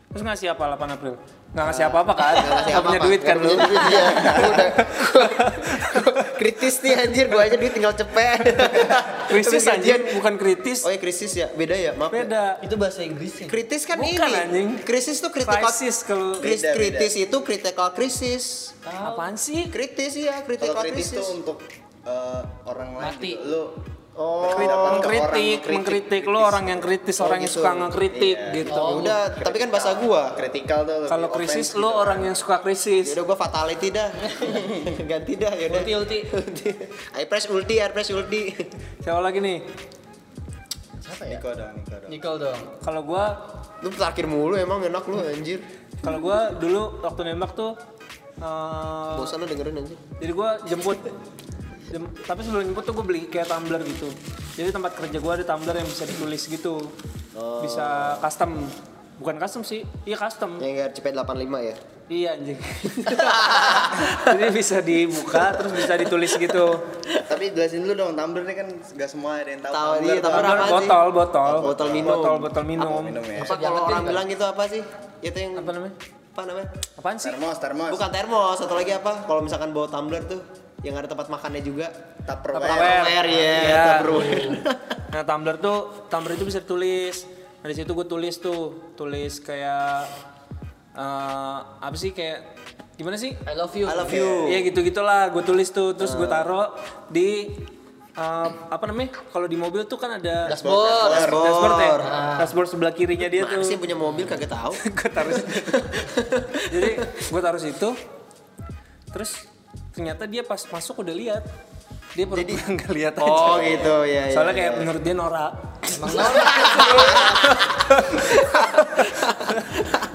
Terus 0.10 0.24
ngasih 0.24 0.48
apa 0.50 0.63
8 0.74 0.89
April? 0.92 1.13
Nggak 1.50 1.66
ngasih 1.66 1.84
apa-apa 1.86 2.13
kan? 2.13 2.34
Nggak 2.36 2.50
ngasih 2.51 2.72
Nggak 2.72 2.84
punya 2.84 2.98
apa-apa. 2.98 3.06
duit 3.06 3.22
kan 3.22 3.36
Nggak 3.36 3.46
lu? 3.46 3.51
punya 3.51 3.68
duit, 3.68 3.84
iya. 3.88 4.04
Udah. 4.39 4.70
kritis 6.39 6.75
nih 6.80 6.94
anjir 6.96 7.25
gua 7.28 7.42
aja 7.44 7.56
duit 7.56 7.74
tinggal 7.74 7.92
cepet 7.92 8.39
Krisis 9.30 9.66
anjing, 9.66 10.01
bukan 10.16 10.34
kritis. 10.36 10.80
oh 10.82 10.89
ya 10.89 10.98
krisis 10.98 11.32
ya 11.36 11.48
beda 11.51 11.75
ya 11.75 11.92
maaf 11.94 12.10
ya. 12.10 12.24
Beda. 12.24 12.46
Itu 12.60 12.75
bahasa 12.75 13.04
Inggrisnya. 13.04 13.46
kritis 13.46 13.84
kan 13.84 13.98
Bukan, 13.98 14.10
ini 14.25 14.39
anjing. 14.39 14.68
krisis 14.82 15.20
tuh 15.20 15.30
critical 15.30 15.60
Krisis 15.62 15.96
kalau 16.01 16.39
Kris- 16.39 16.63
Beda, 16.63 16.70
beda. 16.70 16.78
kritis 16.96 17.13
itu 17.20 17.38
critical 17.39 17.88
krisis 17.92 18.44
apaan 18.82 19.36
sih? 19.36 19.68
kritis 19.68 20.16
ya 20.16 20.34
kalau 20.38 20.48
critical 20.48 20.82
kritis 20.82 21.08
krisis 21.08 21.20
tuh 21.20 21.28
untuk 21.36 21.58
eh, 22.01 22.42
orang 22.66 22.89
lain 22.96 23.06
Mati. 23.13 23.32
gitu. 23.32 23.46
lu 23.46 23.63
oh 24.19 24.51
Mengkritik, 24.99 25.63
mengkritik 25.65 26.23
lo 26.27 26.43
orang 26.43 26.67
yang 26.67 26.79
kritis, 26.79 27.17
Oh, 27.17 27.25
orang 27.25 27.39
yang 27.39 27.47
gitu. 27.47 27.63
suka 27.63 27.71
ngekritik 27.73 28.35
Iya. 28.38 28.51
gitu. 28.53 28.75
Ya 28.75 28.93
udah 28.99 29.19
tapi 29.39 29.57
kan 29.57 29.69
bahasa 29.71 29.95
gua 29.95 30.35
kritikal 30.35 30.83
tuh 30.83 31.07
Kalau 31.07 31.27
krisis 31.31 31.67
gitu. 31.71 31.79
lo 31.79 31.89
orang 31.95 32.19
yang 32.21 32.35
suka 32.35 32.59
krisis. 32.59 33.15
Yaudah 33.15 33.25
gua 33.25 33.38
fatality 33.39 33.88
dah 33.89 34.09
ganti 35.09 35.33
dah 35.33 35.53
yaudah 35.55 35.79
Ulti 35.79 35.93
ulti. 35.95 36.19
I 37.15 37.23
press 37.25 37.47
ulti, 37.47 37.79
I 37.79 37.88
press 37.89 38.11
ulti 38.11 38.51
Siapa 38.99 39.19
lagi 39.19 39.39
nih? 39.39 39.57
Siapa 40.99 41.23
ya? 41.23 41.39
Niko 41.39 41.49
dong 41.51 41.73
Niko 41.73 41.95
dong 41.95 42.09
Nicole 42.11 42.38
dong. 42.43 42.59
Kalau 42.79 43.01
gua 43.01 43.23
Lu 43.79 43.88
terakhir 43.89 44.27
mulu 44.27 44.53
emang 44.53 44.83
enak 44.83 45.07
lu 45.07 45.15
anjir 45.17 45.63
kalau 45.99 46.19
gua 46.19 46.51
dulu 46.51 46.99
waktu 46.99 47.23
nembak 47.25 47.51
tuh 47.53 47.75
eh, 48.35 49.15
Bosan 49.15 49.39
lu 49.39 49.47
dengerin 49.47 49.79
anjir 49.79 49.95
jadi 50.15 50.31
gua 50.31 50.59
jemput 50.63 50.99
Jem- 50.99 51.15
tapi 52.24 52.39
sebelum 52.41 52.63
jemput 52.65 52.84
tuh 52.84 52.93
gue 52.93 53.05
beli 53.05 53.22
kayak 53.25 53.48
tumbler 53.48 53.81
gitu 53.81 54.10
jadi 54.53 54.69
tempat 54.69 54.93
kerja 54.93 55.17
gua 55.17 55.34
ada 55.34 55.46
tumbler 55.46 55.75
yang 55.75 55.88
bisa 55.88 56.03
ditulis 56.03 56.43
gitu 56.43 56.77
bisa 57.62 57.88
custom 58.19 58.62
bukan 59.17 59.36
custom 59.38 59.62
sih 59.62 59.81
iya 60.03 60.15
custom 60.15 60.58
Yang 60.58 60.74
kayak 60.75 60.91
cepet 60.93 61.13
85 61.13 61.50
ya. 61.62 61.75
iya 62.10 62.29
anjing 62.34 62.60
jadi 64.27 64.50
bisa 64.50 64.77
dibuka 64.79 65.53
terus 65.53 65.72
bisa 65.72 65.93
ditulis 65.96 66.31
gitu 66.31 66.65
Tapi 67.25 67.53
jelasin 67.53 67.81
dulu 67.81 67.93
dong, 67.96 68.12
tumbler 68.13 68.43
ini 68.43 68.53
kan 68.53 68.67
gak 68.96 69.10
semua 69.10 69.39
ada 69.39 69.50
yang 69.50 69.62
tahu. 69.62 69.72
Tahu, 69.72 69.91
tumbler 69.96 70.10
iya, 70.10 70.22
tumbler 70.22 70.43
apa. 70.43 70.50
apaan 70.50 70.65
sih? 70.65 70.74
botol 70.74 71.08
botol 71.10 71.53
Botol 71.63 71.88
minum. 71.89 72.10
botol 72.12 72.36
botol 72.38 72.63
minum 72.65 73.01
minum 73.01 73.24
ya. 73.24 73.39
Apa 73.41 73.55
kalau 73.55 73.81
orang 73.86 74.03
bilang 74.03 74.27
itu 74.27 74.41
apa 74.41 74.63
sih? 74.65 74.81
Itu 75.22 75.38
yang 75.38 75.53
apa 75.55 75.69
namanya 75.72 75.93
apa 76.29 76.41
namanya? 76.46 76.67
apaan 76.96 77.17
sih 77.17 77.29
Termos, 77.29 77.58
termos. 77.58 77.89
Bukan 77.91 78.10
termos, 78.10 78.55
satu 78.58 78.74
lagi 78.74 78.91
apa? 78.91 79.12
Kalau 79.24 79.41
misalkan 79.41 79.69
bawa 79.69 79.88
tumbler 79.88 80.22
tuh 80.25 80.41
yang 80.79 80.95
ada 80.95 81.05
tempat 81.05 81.27
makannya 81.27 81.59
juga. 81.59 81.91
Tupperware. 82.21 82.63
Tupperware, 82.63 83.27
ya, 83.27 83.55
Iya. 83.62 83.83
Tupperware. 83.98 84.51
nah 85.09 85.25
tumbler 85.25 85.57
tuh 85.57 85.77
tumbler 86.05 86.33
itu 86.33 86.45
bisa 86.45 86.62
tulis 86.62 87.25
nah 87.59 87.67
di 87.67 87.75
situ 87.75 87.89
gue 87.89 88.05
tulis 88.05 88.38
tuh 88.38 88.93
tulis 88.93 89.41
kayak 89.41 90.05
eh, 90.93 91.57
apa 91.77 91.91
sih 91.93 92.12
kayak 92.12 92.55
gimana 92.93 93.15
sih 93.15 93.33
I 93.33 93.53
love 93.53 93.74
you. 93.74 93.83
I 93.83 93.95
love 93.95 94.12
you. 94.12 94.48
Iya 94.48 94.59
gitu 94.62 94.79
gitulah 94.79 95.27
gue 95.27 95.41
tulis 95.41 95.67
tuh 95.69 95.91
terus 95.91 96.13
gue 96.13 96.24
taruh 96.24 96.71
di 97.09 97.51
eh, 98.13 98.50
apa 98.69 98.83
namanya 98.86 99.17
kalau 99.27 99.43
di 99.43 99.57
mobil 99.57 99.83
tuh 99.83 99.98
kan 99.98 100.13
ada 100.13 100.45
Dashboard. 100.48 101.09
Dashboard. 101.09 101.43
dashboard 101.43 101.75
ya 101.75 101.91
dashboard 102.38 102.67
sebelah 102.69 102.93
kirinya 102.93 103.27
dia 103.27 103.43
Mana 103.43 103.53
tuh 103.55 103.63
sih 103.65 103.75
punya 103.75 103.98
mobil 103.98 104.24
kagak 104.24 104.48
tahu. 104.48 104.71
gue 104.95 105.09
taruh 105.09 105.33
jadi 106.74 106.89
gue 107.01 107.41
taruh 107.41 107.57
situ 107.57 107.89
terus 109.09 109.41
ternyata 110.00 110.24
dia 110.24 110.41
pas 110.41 110.63
masuk 110.63 111.03
udah 111.03 111.12
lihat. 111.12 111.44
Dia 112.10 112.25
pura-pura 112.25 112.63
nggak 112.74 112.91
lihat 112.91 113.13
aja. 113.13 113.27
Oh 113.27 113.60
gitu 113.60 113.96
ya. 114.01 114.32
soalnya 114.32 114.56
kayak 114.56 114.74
menurut 114.79 115.01
dia 115.03 115.13
norak 115.13 115.51
Emang 115.86 116.10
norak. 116.10 116.34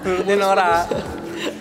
menurut 0.00 0.24
dia 0.24 0.36
norak 0.36 0.84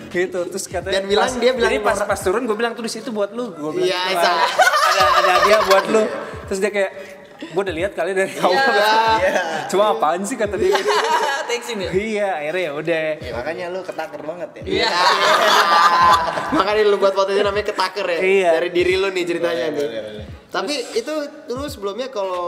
gitu 0.08 0.40
terus 0.46 0.64
katanya 0.64 0.94
Dan 0.96 1.04
bilang- 1.06 1.26
pas- 1.26 1.36
dia 1.36 1.52
bilang 1.52 1.68
jadi 1.68 1.78
pas 1.80 1.98
pas 2.00 2.16
turun 2.16 2.42
gue 2.44 2.56
bilang 2.56 2.72
tuh 2.72 2.82
di 2.82 2.90
situ 2.90 3.10
buat 3.10 3.30
lu. 3.30 3.50
Gue 3.52 3.70
bilang 3.76 3.90
Iya, 3.90 4.00
gitu, 4.08 4.14
Isa. 4.16 4.30
ada 4.32 5.02
ada 5.12 5.30
hadiah 5.36 5.60
buat 5.64 5.84
lu. 5.86 6.02
Terus 6.46 6.58
dia 6.58 6.70
kayak 6.70 6.90
gue 7.54 7.62
udah 7.62 7.76
lihat 7.76 7.92
kali 7.94 8.10
dari 8.12 8.34
awal 8.36 8.58
cuma 9.70 9.94
apaan 9.94 10.26
sih 10.26 10.34
kata 10.34 10.58
dia 10.58 10.74
Thanks 11.44 11.70
ini. 11.70 11.86
iya 11.92 12.40
akhirnya 12.40 12.62
ya 12.66 12.72
udah 12.74 13.04
Ya, 13.20 13.30
makanya 13.30 13.64
lu 13.70 13.80
ketaker 13.80 14.20
banget 14.20 14.48
ya. 14.58 14.62
Iya. 14.64 14.88
Makanya 16.56 16.82
lu 16.84 16.96
buat 16.96 17.12
fotonya 17.12 17.44
namanya 17.44 17.66
ketaker 17.68 18.06
ya. 18.08 18.18
Iya. 18.18 18.50
Dari 18.58 18.70
diri 18.72 18.94
lu 18.96 19.08
nih 19.10 19.24
ceritanya 19.24 19.64
nih. 19.70 19.86
Tapi 20.48 20.74
itu 20.94 21.14
dulu 21.44 21.66
sebelumnya 21.66 22.08
kalau 22.08 22.46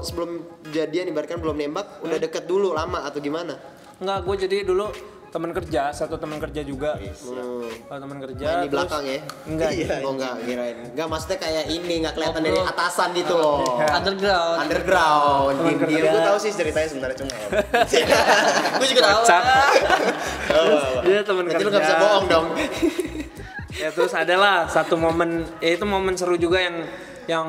sebelum 0.00 0.42
jadian 0.70 1.10
ibaratkan 1.10 1.38
belum 1.38 1.54
nembak 1.54 2.00
udah 2.00 2.18
deket 2.18 2.46
dulu 2.46 2.72
lama 2.72 3.02
atau 3.02 3.18
gimana? 3.18 3.58
Enggak, 3.98 4.18
gue 4.22 4.34
jadi 4.48 4.56
dulu 4.62 4.86
teman 5.28 5.52
kerja, 5.52 5.92
satu 5.92 6.16
teman 6.16 6.38
kerja 6.38 6.60
juga. 6.60 6.96
Hmm. 6.96 7.68
Oh, 7.84 7.98
teman 7.98 8.16
kerja. 8.18 8.44
Main 8.44 8.56
di 8.58 8.66
terus- 8.66 8.72
belakang 8.72 9.04
ya? 9.04 9.20
Enggak. 9.44 9.70
Oh 10.00 10.12
enggak, 10.12 10.32
kirain. 10.42 10.76
Enggak 10.88 11.06
maksudnya 11.06 11.38
kayak 11.38 11.64
ini 11.68 11.94
enggak 12.00 12.14
kelihatan 12.14 12.40
dari 12.40 12.58
atasan 12.58 13.08
gitu 13.12 13.34
loh. 13.34 13.60
Underground. 13.78 14.58
Underground, 14.64 15.54
Teman. 15.58 15.74
Gue 16.08 16.22
tahu 16.24 16.38
sih 16.38 16.50
ceritanya 16.50 16.88
sebenarnya 16.88 17.16
cuma. 17.20 17.32
Gue 18.80 18.86
juga 18.88 19.02
tahu. 19.04 19.20
Kocak. 19.22 19.42
Dia 21.04 21.20
teman 21.28 21.44
Berarti 21.44 21.54
kerja. 21.54 21.64
lu 21.64 21.70
gak 21.70 21.82
bisa 21.84 21.96
bohong 21.98 22.26
dong. 22.26 22.46
Ya 23.78 23.88
terus 23.94 24.10
adalah 24.10 24.66
satu 24.66 24.98
momen, 24.98 25.46
ya 25.60 25.70
itu 25.70 25.84
momen 25.84 26.18
seru 26.18 26.34
juga 26.34 26.58
yang 26.58 26.76
yang 27.28 27.48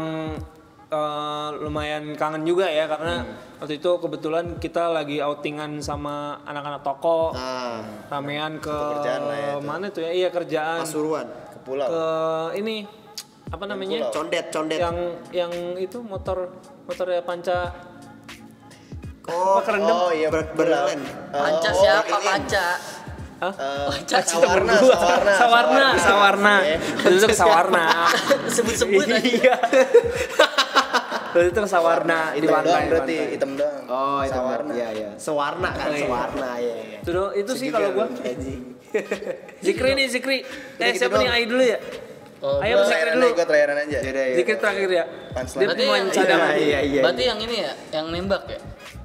eh, 0.89 1.50
lumayan 1.58 2.13
kangen 2.13 2.43
juga 2.43 2.65
ya 2.65 2.86
karena 2.86 3.22
waktu 3.58 3.77
itu 3.77 3.91
kebetulan 3.98 4.58
kita 4.58 4.89
lagi 4.89 5.19
outingan 5.19 5.77
sama 5.79 6.41
anak-anak 6.43 6.81
toko, 6.81 7.31
Nah, 7.31 7.81
ramean 8.10 8.58
ke 8.58 8.74
lah 8.74 9.22
ya 9.31 9.53
itu. 9.55 9.62
mana 9.62 9.86
tuh 9.89 10.01
ya? 10.01 10.12
Iya 10.12 10.29
kerjaan. 10.29 10.81
Pasuruan. 10.81 11.27
Ke 11.27 11.58
pulau. 11.62 11.86
Ke 11.86 12.05
ini 12.58 12.88
apa 13.50 13.63
namanya? 13.65 14.10
Condet, 14.10 14.50
condet. 14.50 14.79
Yang 14.79 14.98
yang 15.31 15.51
itu 15.75 16.01
motor 16.01 16.53
motornya 16.86 17.22
panca 17.22 17.58
Oh, 19.29 19.62
apa 19.62 19.62
kerendam? 19.62 19.93
Oh 19.93 20.10
iya 20.10 20.25
Ber- 20.34 20.58
pulau. 20.58 20.89
berlen. 20.89 21.05
Eh, 21.05 21.38
Panca 21.38 21.69
oh, 21.69 21.74
siapa? 21.77 22.17
ini. 22.17 22.25
Panca. 22.25 22.67
Hah? 23.39 23.53
Panca 23.88 24.17
Sawarna. 24.19 24.74
Sawarna, 24.74 25.31
Sawarna, 25.38 25.88
Sawarna. 26.01 26.55
Iya. 26.65 26.77
Itu 27.13 27.27
ke 27.29 27.38
Sawarna. 27.38 27.86
Sebut-sebut 28.58 29.05
aja. 29.05 29.53
Iya. 31.29 31.33
Terus 31.36 31.45
itu 31.48 31.59
ke 31.59 31.69
Sawarna 31.69 32.19
di 32.29 32.38
Hitam 32.39 32.51
pantai. 32.51 32.65
doang 32.65 32.86
berarti, 32.89 33.15
pantai. 33.15 33.33
hitam 33.33 33.51
doang. 33.53 33.83
Oh, 33.86 34.19
itu 34.19 34.33
Sawarna. 34.33 34.71
Iya, 34.74 34.88
iya. 34.91 35.09
Sewarna 35.15 35.69
kan, 35.71 35.86
Oh, 35.86 35.93
iya. 35.93 36.01
sewarna 36.01 36.50
ya. 36.57 36.75
ya. 36.75 37.00
Itu, 37.00 37.09
do- 37.12 37.33
itu 37.33 37.51
sih 37.53 37.67
kalau 37.69 37.89
gua. 37.93 38.05
Zikri 39.65 39.89
nih, 39.93 40.05
Zikri. 40.07 40.38
Eh, 40.77 40.89
gitu 40.89 41.05
siapa 41.05 41.15
nih. 41.17 41.29
Ayu 41.29 41.45
dulu 41.48 41.63
ya? 41.63 41.77
Oh, 42.39 42.57
Ayo 42.57 42.75
Gua 42.77 42.88
Zikri 42.88 43.09
dulu. 43.13 43.27
gue 43.29 43.45
terakhir 43.45 43.69
aja. 43.77 44.00
Yaudah, 44.00 44.25
ya. 44.25 44.36
Zikri 44.36 44.55
terakhir 44.57 44.89
ya. 44.89 45.03
Dia 45.05 45.43
Berarti 45.62 45.83
pemain 45.83 46.00
yang- 46.00 46.09
cadangan. 46.09 46.50
Iya, 46.55 46.79
iya. 46.81 47.01
Berarti 47.03 47.24
yang 47.24 47.39
ini 47.39 47.55
ya, 47.59 47.71
yang 47.91 48.05
nembak 48.09 48.43
ya? 48.48 48.59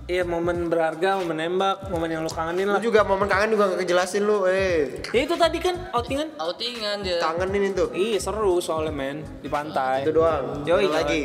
Iya, 0.05 0.21
momen 0.23 0.69
berharga, 0.69 1.17
momen 1.17 1.37
nembak, 1.39 1.89
momen 1.89 2.09
yang 2.09 2.21
lu 2.21 2.29
kangenin 2.29 2.69
Lu 2.69 2.77
lah. 2.77 2.81
juga 2.81 3.01
momen 3.03 3.25
kangen 3.25 3.49
juga 3.51 3.73
gak 3.73 3.81
kejelasin 3.81 4.23
lu, 4.23 4.45
eh. 4.45 5.01
Ya 5.01 5.21
itu 5.25 5.33
tadi 5.35 5.57
kan 5.59 5.81
outingan. 5.91 6.29
Outingan 6.37 6.97
dia. 7.01 7.17
Kangenin 7.19 7.73
itu. 7.73 7.89
Iya, 7.91 8.21
seru 8.21 8.61
soalnya 8.61 8.93
men 8.93 9.25
di 9.41 9.49
pantai. 9.49 10.05
Itu 10.05 10.13
doang. 10.15 10.61
Ada 10.61 10.93
lagi. 10.95 11.23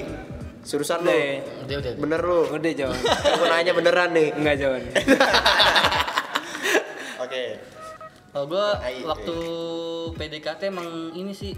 Surusan 0.70 1.02
lu. 1.02 1.10
Udah. 1.10 1.66
Udah, 1.66 1.76
udah. 1.82 1.92
Bener 1.98 2.22
lu. 2.22 2.40
Udah 2.54 2.72
jauh. 2.78 2.94
Aku 2.94 3.44
nanya 3.44 3.74
beneran 3.74 4.10
nih. 4.14 4.30
Enggak 4.38 4.56
jauh. 4.62 4.78
Oke. 7.26 7.44
Oh 8.30 8.46
gue 8.46 8.68
waktu 9.04 9.36
PDKT 10.14 10.62
emang 10.70 11.18
ini 11.18 11.34
sih 11.34 11.58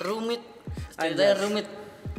rumit. 0.00 0.40
Ceritanya 0.96 1.36
rumit. 1.44 1.68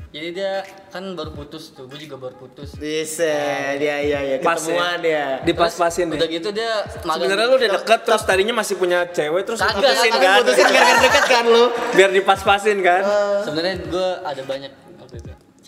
Jadi 0.07 0.33
dia 0.33 0.63
kan 0.87 1.03
baru 1.13 1.35
putus 1.35 1.75
tuh, 1.75 1.83
gue 1.85 1.99
juga 1.99 2.15
baru 2.15 2.39
putus. 2.39 2.79
Bisa, 2.79 3.75
dia 3.75 3.99
iya 3.99 4.19
iya 4.23 4.35
Pas 4.39 4.55
ketemuan 4.55 4.97
ya. 4.97 5.03
dia. 5.03 5.25
Dipas-pasin 5.43 6.07
Udah 6.07 6.23
deh. 6.23 6.31
gitu 6.31 6.49
dia 6.55 6.87
Sebenarnya 7.03 7.43
lu 7.43 7.59
udah 7.59 7.69
deket 7.75 7.99
terus 8.07 8.23
tadinya 8.23 8.55
masih 8.55 8.79
punya 8.79 9.03
cewek 9.11 9.43
terus 9.43 9.59
Kagak, 9.59 9.83
putusin 9.83 10.11
kagak 10.15 10.23
kan. 10.23 10.37
Putusin 10.41 10.63
gara-gara 10.63 10.99
deket 11.03 11.25
kan 11.27 11.43
lu. 11.45 11.63
Biar 11.91 12.09
dipas-pasin 12.15 12.77
kan. 12.79 13.03
Sebenarnya 13.43 13.75
gue 13.83 14.09
ada 14.23 14.41
banyak 14.47 14.71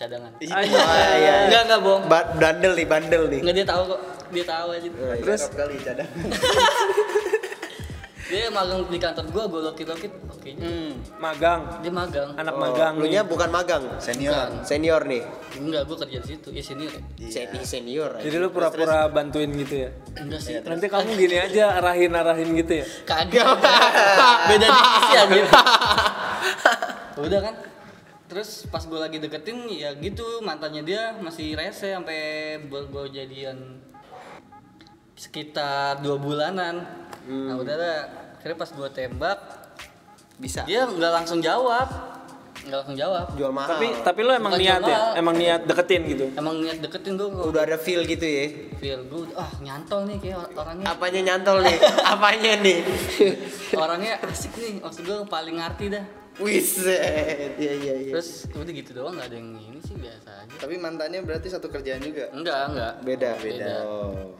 cadangan. 0.00 0.32
Ah, 0.48 0.62
iya, 0.64 0.80
iya. 1.14 1.32
Enggak 1.44 1.62
enggak 1.68 1.80
bohong. 1.84 2.02
Ba- 2.08 2.28
bandel 2.34 2.72
nih, 2.72 2.86
bandel 2.88 3.22
nih. 3.28 3.40
Enggak 3.44 3.54
dia 3.54 3.66
tahu 3.68 3.82
kok. 3.86 4.00
Dia 4.32 4.44
tahu 4.48 4.68
aja. 4.72 4.88
Terus? 5.20 5.40
Cakep 5.44 5.54
kali 5.54 5.74
cadang. 5.78 6.10
Dia 8.30 8.46
magang 8.46 8.86
di 8.86 8.94
kantor 8.94 9.26
gue, 9.26 9.42
gue 9.42 9.60
lokit-lokit. 9.66 10.12
Oke. 10.30 10.54
Hmm, 10.54 11.02
magang. 11.18 11.82
Dia 11.82 11.90
magang. 11.90 12.30
Anak 12.38 12.54
Oh, 12.54 12.62
magang. 12.62 12.94
Lu 12.94 13.10
nya 13.10 13.26
bukan 13.26 13.50
magang. 13.50 13.82
Senior. 13.98 14.62
Senior 14.62 15.02
nih. 15.02 15.26
Enggak, 15.58 15.82
gue 15.82 15.96
kerja 15.98 16.18
di 16.22 16.28
situ. 16.30 16.48
Ya 16.54 16.62
senior 16.62 16.94
ya. 16.94 17.02
Seni 17.26 17.58
senior. 17.66 18.22
Jadi 18.22 18.36
lu 18.38 18.54
pura-pura 18.54 19.10
bantuin 19.10 19.50
gitu 19.50 19.82
ya. 19.82 19.90
Enggak 20.14 20.38
sih. 20.38 20.62
Nanti 20.62 20.86
kamu 20.86 21.10
gini 21.18 21.42
aja 21.42 21.74
arahin-arahin 21.82 22.54
gitu 22.54 22.72
ya. 22.78 22.86
Kagak. 23.02 23.50
Beda 24.54 24.66
divisi 24.70 25.14
aja. 25.18 25.42
Udah 27.26 27.40
kan. 27.42 27.54
Terus 28.30 28.70
pas 28.70 28.78
gue 28.80 28.94
lagi 28.94 29.18
deketin 29.18 29.66
ya 29.66 29.90
gitu 29.98 30.22
mantannya 30.40 30.86
dia 30.86 31.18
masih 31.18 31.58
rese 31.58 31.90
sampai 31.90 32.62
gue 32.62 33.04
jadian 33.10 33.82
sekitar 35.18 35.98
dua 35.98 36.14
bulanan. 36.16 36.86
Nah 37.26 37.54
udah 37.58 37.76
lah. 37.76 37.98
Akhirnya 38.38 38.56
pas 38.56 38.70
gue 38.70 38.88
tembak 38.88 39.38
Bisa. 40.38 40.64
dia 40.64 40.88
nggak 40.88 41.12
langsung 41.12 41.44
jawab, 41.44 41.90
nggak 42.64 42.78
langsung 42.80 42.96
jawab. 42.96 43.26
Jual 43.36 43.52
mahal. 43.52 43.76
Tapi 43.76 43.86
tapi 44.00 44.20
lu 44.24 44.32
emang 44.32 44.56
Bukan 44.56 44.64
niat 44.64 44.80
ya? 44.80 44.98
Emang 45.12 45.34
niat 45.36 45.60
deketin 45.68 46.02
gitu. 46.08 46.24
Emang 46.32 46.56
niat 46.56 46.78
deketin 46.80 47.18
gue 47.18 47.28
udah 47.28 47.66
ada 47.66 47.76
feel 47.76 48.06
gitu 48.06 48.24
ya. 48.24 48.46
feel 48.80 49.04
gue 49.04 49.28
ah 49.36 49.50
nyantol 49.60 50.08
nih 50.08 50.16
kayak 50.16 50.40
or- 50.40 50.54
orangnya 50.56 50.86
Apanya 50.88 51.20
nyantol 51.20 51.58
nih? 51.60 51.76
Apanya 52.16 52.52
nih? 52.64 52.78
orangnya 53.76 54.22
asik 54.24 54.54
nih 54.56 54.80
maksud 54.80 55.02
gue 55.04 55.18
paling 55.28 55.60
ngerti 55.60 55.92
dah 55.92 56.04
Wiset. 56.40 57.52
Iya 57.54 57.72
iya 57.76 57.94
iya. 58.00 58.10
terus 58.10 58.48
udah 58.50 58.72
gitu 58.72 58.90
doang 58.92 59.14
nggak 59.14 59.28
ada 59.28 59.36
yang 59.36 59.50
ini 59.54 59.78
sih 59.78 59.94
biasa 59.94 60.28
aja 60.40 60.54
Tapi 60.58 60.74
mantannya 60.76 61.20
berarti 61.20 61.46
satu 61.46 61.66
kerjaan 61.66 62.00
juga. 62.00 62.28
enggak 62.30 62.60
enggak 62.66 62.92
Beda. 63.02 63.30
Beda. 63.36 63.72
Oh. 63.82 64.34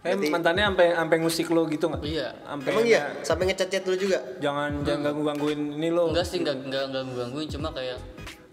Eh 0.00 0.10
Berarti- 0.10 0.28
mantannya 0.28 0.64
sampai 0.66 0.86
sampai 0.92 1.16
ngusik 1.18 1.48
lu 1.48 1.62
gitu 1.66 1.86
nggak? 1.86 2.02
iya 2.02 2.28
Sampai 2.42 2.68
Emang 2.70 2.84
iya, 2.84 3.02
sampai 3.20 3.44
ngechat-chat 3.46 3.84
lu 3.84 3.96
juga. 3.96 4.18
Jangan 4.38 4.82
jangan 4.82 5.00
ganggu-gangguin 5.04 5.60
ini 5.72 5.88
lo. 5.88 6.10
enggak 6.10 6.24
sih 6.24 6.40
enggak 6.40 6.56
enggak 6.62 6.84
enggak 6.88 7.02
gangguin 7.14 7.48
cuma 7.48 7.68
kayak 7.70 7.98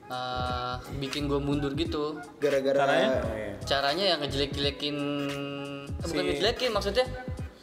eh, 0.07 0.73
bikin 0.97 1.25
gue 1.25 1.39
mundur 1.39 1.71
gitu 1.73 2.19
Gara-gara 2.37 2.75
Caranya? 2.77 3.09
caranya 3.63 4.05
yang 4.05 4.19
ngejelek-jelekin 4.19 4.95
eh, 5.79 6.03
bukan 6.03 6.19
Si- 6.19 6.27
ngejelekin 6.29 6.69
maksudnya 6.69 7.05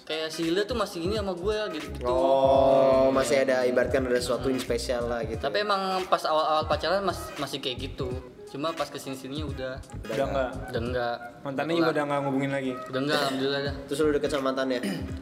kayak 0.09 0.33
si 0.33 0.49
Hilda 0.49 0.65
tuh 0.65 0.73
masih 0.73 1.05
ini 1.05 1.21
sama 1.21 1.37
gue 1.37 1.57
gitu 1.77 1.87
gitu 1.93 2.09
Oh, 2.09 3.12
masih 3.12 3.45
ada 3.45 3.69
ibaratkan 3.69 4.09
ada 4.09 4.17
sesuatu 4.17 4.49
yang 4.49 4.57
spesial 4.57 5.05
lah 5.05 5.21
gitu. 5.23 5.37
tapi 5.38 5.61
emang 5.61 6.00
pas 6.09 6.25
awal-awal 6.25 6.65
pacaran 6.65 7.05
mas, 7.05 7.29
masih 7.37 7.61
kayak 7.61 7.93
gitu 7.93 8.09
Cuma 8.49 8.73
pas 8.73 8.88
ke 8.88 8.97
sini 8.97 9.12
sininya 9.12 9.45
udah 9.45 9.75
Udah 10.09 10.25
enggak. 10.25 10.50
udah 10.73 10.81
enggak. 10.81 11.17
Mantannya 11.45 11.75
juga 11.77 11.91
udah 11.93 12.05
nggak 12.09 12.21
ngubungin 12.25 12.49
lagi. 12.49 12.73
Udah 12.88 13.00
enggak 13.05 13.19
alhamdulillah 13.21 13.61
dah. 13.61 13.75
Terus 13.85 13.99
lu 14.00 14.11
deket 14.17 14.31
sama 14.33 14.45
mantannya? 14.49 14.79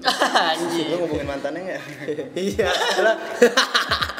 Anjing. 0.55 0.87
Lu 0.87 0.97
ngomongin 1.03 1.27
mantannya 1.27 1.61
nggak? 1.67 1.83
iya. 2.55 2.69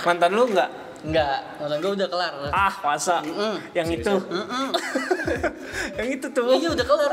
Mantan 0.03 0.31
lu 0.35 0.43
enggak? 0.51 0.71
Enggak, 1.05 1.39
mantan 1.61 1.79
gue 1.79 1.93
udah 1.93 2.09
kelar. 2.09 2.33
Ah, 2.51 2.73
masa. 2.81 3.21
Mm-mm. 3.21 3.61
Yang 3.73 3.89
itu. 4.01 4.15
yang 5.99 6.09
itu 6.09 6.27
tuh. 6.33 6.45
Iya 6.57 6.69
udah 6.73 6.87
kelar. 6.87 7.11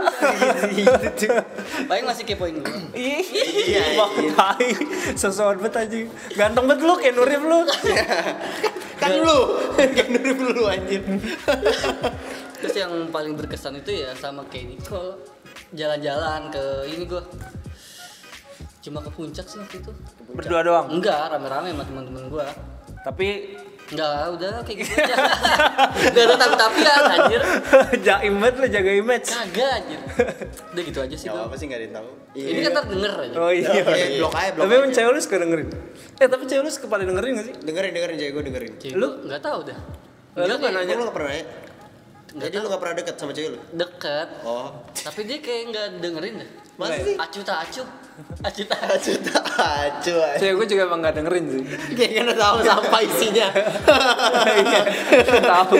Paling 1.89 2.05
masih 2.05 2.23
kepoin 2.23 2.55
gue. 2.57 2.77
Iya, 3.63 3.83
tai. 4.33 4.69
Sesuatu 5.13 5.59
banget 5.59 5.75
aja. 5.83 5.97
Ganteng 6.33 6.65
banget 6.65 6.81
lu 6.81 6.93
kayak 6.95 7.13
Nurif 7.13 7.41
lu. 7.43 7.59
kan 8.97 9.11
lu. 9.13 9.39
Kan 9.75 10.07
nurip 10.09 10.37
lu 10.39 10.63
anjir. 10.65 11.01
Terus 12.57 12.75
yang 12.79 13.11
paling 13.11 13.35
berkesan 13.35 13.75
itu 13.75 13.91
ya 13.93 14.15
sama 14.15 14.47
kayak 14.47 14.71
Nicole 14.71 15.19
jalan-jalan 15.73 16.47
ke 16.47 16.63
ini 16.87 17.03
gue 17.03 17.19
cuma 18.83 18.99
ke 18.99 19.09
puncak 19.09 19.43
sih 19.43 19.57
waktu 19.57 19.79
itu 19.79 19.91
Berdua 20.29 20.59
doang. 20.59 20.85
enggak 20.91 21.31
rame-rame 21.31 21.71
sama 21.71 21.83
teman-teman 21.83 22.23
gue 22.29 22.47
Tapi 23.01 23.27
enggak 23.93 24.25
udah 24.31 24.53
kayak 24.61 24.77
gitu 24.79 24.93
aja 24.95 25.15
enggak 26.09 26.23
ada 26.23 26.35
tapi-tapian 26.35 27.03
anjir 27.07 27.41
jaim 28.05 28.33
banget 28.35 28.55
lu 28.55 28.67
jaga 28.67 28.91
image. 28.91 29.27
kagak 29.29 29.71
anjir 29.77 29.99
udah 30.73 30.83
gitu 30.83 30.99
aja 30.99 31.15
sih 31.15 31.27
Gak 31.27 31.35
gue 31.35 31.43
apa 31.43 31.55
sih 31.55 31.65
nggak 31.65 31.77
ada 31.77 31.85
yang 31.85 31.95
tahu. 31.95 32.09
ini 32.33 32.59
kan 32.59 32.71
ntar 32.73 32.85
denger 32.87 33.11
aja 33.15 33.35
Oh 33.35 33.51
iya. 33.51 33.67
Iya, 33.69 33.83
blok 34.17 34.33
aja, 34.33 34.49
blok 34.51 34.63
Tapi 34.63 34.73
emang 34.75 34.91
cewek 34.91 35.11
lu 35.11 35.19
suka 35.19 35.35
dengerin. 35.37 35.67
Eh, 36.15 36.27
tapi 36.27 36.43
cewek 36.43 36.61
lu 36.61 36.69
suka 36.69 36.85
pada 36.87 37.03
dengerin 37.03 37.31
gak 37.33 37.45
sih? 37.45 37.55
Dengerin 37.59 37.91
dengerin 37.91 38.15
cewek 38.17 38.31
gue 38.31 38.43
dengerin. 38.43 38.71
Cewek 38.77 38.93
Lu? 38.93 38.99
lu 38.99 39.09
nggak 39.23 39.41
tahu 39.41 39.59
dah 39.63 39.79
Lu 40.33 40.39
Enggak 40.39 40.57
nggak 40.57 40.59
kayak 40.63 40.73
nanya? 40.79 40.93
Lu 40.93 41.03
gak 41.03 41.15
pernah 41.15 41.29
nanya? 41.29 41.45
Jadi 42.33 42.55
lu 42.55 42.65
gak 42.67 42.81
pernah 42.81 42.95
deket 42.97 43.15
sama 43.15 43.31
cewek 43.31 43.49
lu? 43.51 43.59
deket 43.71 44.27
Oh. 44.41 44.69
tapi 44.95 45.21
dia 45.23 45.37
kayak 45.37 45.63
nggak 45.69 45.87
dengerin 45.99 46.35
dah 46.35 46.49
Masa 46.73 46.97
sih? 46.99 47.13
acu 47.13 47.39
tak 47.41 47.57
acu 47.61 47.83
acu 48.47 48.61
tak 48.63 48.79
acu 48.87 49.11
Acu 49.13 49.21
tak 49.21 49.45
acu. 49.79 50.13
aja. 50.13 50.37
Cewek 50.37 50.53
gue 50.55 50.67
juga 50.69 50.81
emang 50.85 51.01
gak 51.01 51.13
dengerin 51.15 51.45
sih. 51.47 51.61
Kayaknya 51.97 52.21
udah 52.23 52.37
tahu 52.39 52.57
sampai 52.61 53.01
isinya. 53.03 53.47
Iya. 54.43 54.81
Tahu. 55.53 55.73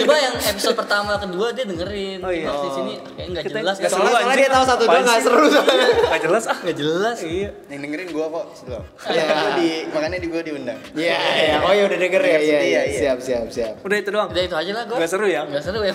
coba 0.00 0.16
yang 0.16 0.34
episode 0.40 0.76
pertama 0.76 1.12
kedua 1.16 1.50
dia 1.50 1.64
dengerin 1.64 2.18
Oh, 2.20 2.30
iya. 2.30 2.46
Pas 2.46 2.60
di 2.60 2.70
sini 2.72 2.92
kayak 3.00 3.26
nggak 3.30 3.44
Kita- 3.44 3.58
jelas 3.58 3.74
nggak 3.76 3.90
nggak 3.90 4.02
seru, 4.02 4.10
Soalnya, 4.10 4.36
dia 4.36 4.48
tahu 4.48 4.64
satu 4.64 4.82
dua 4.84 5.00
gak 5.00 5.20
seru 5.20 5.44
soalnya. 5.46 5.86
Gak 6.08 6.20
jelas 6.20 6.44
ah. 6.44 6.56
nggak 6.60 6.76
jelas 6.76 7.16
Iya. 7.20 7.48
Yang 7.66 7.80
dengerin 7.80 8.08
gua 8.10 8.26
kok 8.28 8.44
sebelum. 8.54 8.82
Iya. 9.04 9.24
Makanya 9.24 9.52
di 9.52 9.68
makanya 9.88 10.18
di 10.18 10.28
gua 10.28 10.42
diundang. 10.42 10.78
Iya, 10.92 11.18
iya. 11.36 11.56
Oh 11.60 11.72
iya 11.72 11.84
udah 11.86 11.98
denger 12.00 12.20
ya. 12.20 12.28
Iya, 12.28 12.38
iya. 12.38 12.58
Iya, 12.60 12.80
iya. 12.86 12.98
Siap, 13.00 13.18
siap, 13.20 13.46
siap. 13.48 13.74
Udah 13.80 13.96
itu 13.96 14.10
doang. 14.10 14.28
udah 14.28 14.42
itu 14.44 14.56
aja 14.56 14.72
lah 14.72 14.84
gue 14.84 14.96
Nggak 14.96 15.10
seru 15.10 15.26
ya? 15.26 15.42
nggak 15.42 15.62
seru 15.62 15.78
ya 15.80 15.94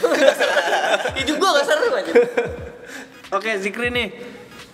hidup 1.16 1.36
gue 1.36 1.50
nggak 1.50 1.66
seru 1.66 1.88
aja 1.94 2.14
Oke, 3.32 3.58
Zikri 3.58 3.90
nih. 3.90 4.08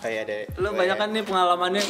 Kayak 0.01 0.19
ada. 0.23 0.35
Lu 0.57 0.69
banyak 0.71 0.97
kan 0.97 1.09
nih 1.09 1.21
pengalamannya. 1.21 1.83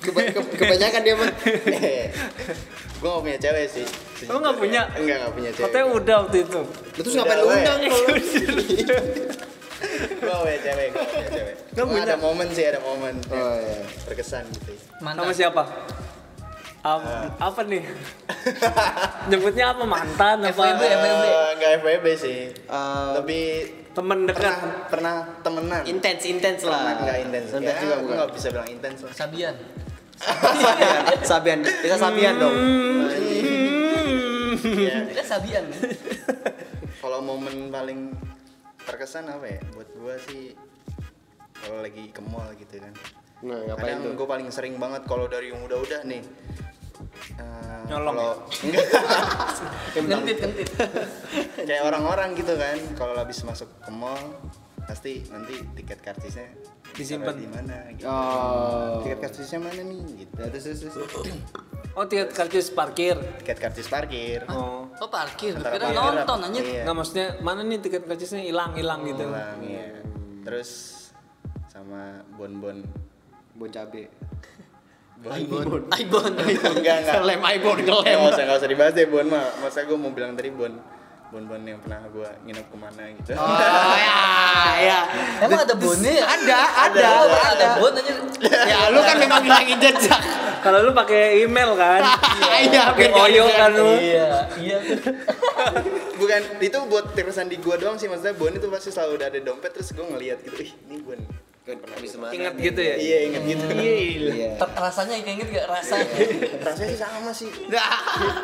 Keba- 0.00 0.30
ke- 0.30 0.54
kebanyakan 0.56 1.00
dia 1.02 1.14
mah. 1.14 1.30
Gue 3.00 3.10
gak 3.10 3.20
punya 3.20 3.38
cewek 3.38 3.66
sih. 3.68 3.86
Lu 4.24 4.38
nggak 4.38 4.56
punya? 4.56 4.80
Enggak 4.94 5.16
gak 5.20 5.32
punya 5.34 5.50
cewek. 5.50 5.66
Katanya 5.68 5.86
udah 5.92 6.16
waktu 6.22 6.36
itu. 6.40 6.60
Lu 6.64 7.00
terus 7.02 7.14
ngapain 7.14 7.36
lu 7.36 7.44
Udah, 7.44 7.56
undang 7.58 7.80
Gue 10.14 10.24
gak 10.24 10.40
punya 10.40 10.58
cewek, 10.58 10.86
gue 10.88 10.96
gak 10.96 11.10
punya 11.10 11.28
cewek. 11.28 11.54
Nggak 11.66 11.74
Cuma 11.76 11.90
punya? 11.92 12.04
Ada 12.06 12.16
momen 12.16 12.48
sih, 12.48 12.64
ada 12.64 12.80
momen. 12.80 13.14
Oh 13.28 13.36
iya. 13.54 13.78
Berkesan 14.04 14.44
gitu. 14.48 14.72
mantan 14.98 15.20
Sama 15.20 15.34
siapa? 15.34 15.62
Am, 16.80 17.00
apa 17.34 17.60
nih? 17.64 17.80
Nyebutnya 19.28 19.72
apa 19.72 19.84
mantan 19.84 20.36
apa? 20.38 20.48
FWB. 20.50 20.82
FWB. 20.82 21.24
Eh, 21.24 21.50
Nggak 21.56 21.70
FWB 21.78 22.06
sih. 22.14 22.40
Eh, 22.52 23.10
Lebih 23.14 23.44
Temen 23.94 24.18
dekat. 24.24 24.42
pernah 24.42 24.56
pernah 24.86 25.14
temenan. 25.40 25.82
intens 25.86 26.22
intens 26.24 26.60
lah. 26.62 26.98
Enggak 26.98 27.18
intens. 27.20 27.48
Intens 27.52 27.62
Ya, 27.70 27.80
juga 27.80 27.94
aku 27.94 28.02
bukan. 28.02 28.16
nggak 28.16 28.30
bisa 28.32 28.46
bilang 28.50 28.68
intens 28.68 28.98
lah. 29.00 29.12
Sabian 29.14 29.56
Sabian, 30.14 31.02
Sabian, 31.30 31.58
kita 31.62 31.96
Sabian 31.96 32.34
dong. 32.38 32.54
Iya. 34.56 35.10
kita 35.10 35.22
Sabian 35.24 35.64
Kalau 36.96 37.18
momen 37.20 37.68
paling 37.68 38.14
terkesan 38.80 39.26
apa 39.26 39.44
ya? 39.44 39.60
Buat 39.70 39.88
gua 39.92 40.14
sih 40.20 40.54
kalau 41.56 41.80
lagi 41.80 42.08
ke 42.08 42.20
mall 42.20 42.48
gitu 42.54 42.78
kan. 42.78 42.94
Nah, 43.42 43.58
ngapain 43.66 43.84
Kadang 43.92 44.00
tuh? 44.00 44.12
gue 44.16 44.26
paling 44.26 44.48
sering 44.48 44.74
banget 44.74 45.02
kalau 45.04 45.26
dari 45.26 45.48
yang 45.48 45.60
udah-udah 45.60 46.00
nih. 46.02 46.22
Eh, 47.38 47.80
Nyolong 47.90 48.16
kalau 48.16 48.34
enggak 48.64 48.86
kentit 49.94 50.36
kentit 50.40 50.68
kayak 51.68 51.82
orang-orang 51.84 52.32
gitu 52.38 52.54
kan 52.56 52.78
kalau 52.96 53.14
habis 53.18 53.38
masuk 53.44 53.68
ke 53.82 53.90
mall 53.92 54.20
pasti 54.84 55.24
nanti 55.32 55.64
tiket 55.76 56.00
karcisnya 56.04 56.48
Disimpan. 56.94 57.34
di 57.34 57.48
mana 57.50 57.76
gitu. 57.96 58.06
Oh. 58.06 59.00
tiket 59.02 59.18
karcisnya 59.18 59.58
mana 59.58 59.80
nih 59.82 60.00
gitu 60.24 60.32
terus, 60.38 60.64
terus, 60.64 60.92
terus. 60.92 61.12
Oh, 61.94 62.10
tiket 62.10 62.34
karcis 62.34 62.74
parkir. 62.74 63.14
tiket 63.38 63.58
karcis 63.62 63.86
parkir 63.86 64.42
Oh. 64.50 64.90
oh 64.90 65.08
parkir 65.08 65.54
Antara 65.54 65.78
kira 65.78 65.94
parkir, 65.94 66.26
nonton 66.26 66.38
anjir 66.42 66.64
iya. 66.66 66.82
Nggak 66.82 66.96
maksudnya 66.98 67.26
mana 67.38 67.62
nih 67.62 67.78
tiket 67.86 68.02
karcisnya 68.02 68.42
hilang 68.42 68.74
hilang 68.74 69.06
gitu. 69.06 69.30
Pulang, 69.30 69.62
iya. 69.62 70.02
terus 70.42 70.70
sama 71.70 72.18
bon-bon 72.34 72.82
Bon 73.54 73.70
cabe. 73.70 74.10
Aibon. 75.24 75.88
Aibon. 75.88 76.32
Enggak 76.76 76.96
enggak. 77.00 77.20
Lem 77.28 77.40
Nggak 77.40 77.80
ngelem. 77.80 78.20
usah 78.26 78.42
nggak 78.44 78.58
usah 78.58 78.68
dibahas 78.68 78.92
deh 78.92 79.06
bon. 79.06 79.26
Mah 79.26 79.44
masa 79.58 79.82
gue 79.82 79.96
mau 79.96 80.10
bilang 80.10 80.34
tadi 80.34 80.50
bon. 80.50 80.74
Bon-bon 81.24 81.58
yang 81.66 81.82
pernah 81.82 81.98
gue 82.06 82.28
nginep 82.46 82.66
ke 82.68 82.76
mana 82.78 83.02
gitu. 83.10 83.34
Oh 83.34 83.58
ya, 83.98 84.22
ya. 84.78 85.00
emang 85.42 85.66
ada 85.66 85.74
bonnya? 85.74 86.12
Ya 86.14 86.26
Ada, 86.30 86.58
ada, 86.86 87.06
ada. 87.26 87.38
ada. 87.50 87.68
Bon 87.82 87.90
anjir. 87.90 88.16
Ya 88.44 88.78
lu 88.88 89.00
kan 89.00 89.16
memang 89.18 89.42
ngilangin 89.42 89.78
jejak. 89.82 90.20
Kalau 90.62 90.78
lu 90.80 90.94
pakai 90.94 91.42
email 91.42 91.74
kan? 91.74 92.06
Iya, 92.38 92.94
Pakai 92.94 93.10
oyo 93.10 93.50
kan 93.50 93.70
lu. 93.74 93.98
iya. 93.98 94.46
Iya. 94.54 94.78
Bukan 96.14 96.40
itu 96.60 96.78
buat 96.86 97.04
terkesan 97.12 97.50
di 97.50 97.58
gua 97.58 97.76
doang 97.76 97.98
sih 97.98 98.06
maksudnya 98.06 98.32
bon 98.32 98.48
itu 98.48 98.70
pasti 98.70 98.88
selalu 98.88 99.18
udah 99.18 99.26
ada 99.26 99.40
dompet 99.42 99.74
terus 99.74 99.90
gua 99.90 100.06
ngeliat 100.08 100.38
gitu 100.40 100.60
ih 100.60 100.72
ini 100.86 101.02
bon 101.02 101.18
Kan 101.64 101.80
pernah 101.80 101.96
bisa 101.96 102.20
gitu 102.60 102.76
ya? 102.84 102.94
iya 103.00 103.18
inget 103.24 103.42
gitu. 103.48 103.64
Iya. 103.72 104.60
Ter- 104.60 104.76
rasanya 104.76 105.16
inget 105.16 105.48
gak 105.48 105.64
rasanya 105.64 106.04
rasanya 106.60 106.88
sih 106.92 107.00
sama 107.00 107.30
sih. 107.32 107.48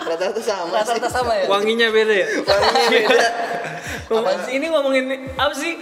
Rata-rata 0.09 0.41
sama 0.41 0.73
rata-rata 0.81 1.09
sama 1.13 1.33
ya? 1.37 1.45
Wanginya 1.45 1.93
beda 1.93 2.15
ya? 2.17 2.27
Wanginya 2.41 2.89
beda. 3.05 3.29
Apaan 4.11 4.41
sih 4.49 4.53
ini 4.57 4.67
ngomongin 4.73 5.05
apa 5.37 5.53
sih? 5.53 5.77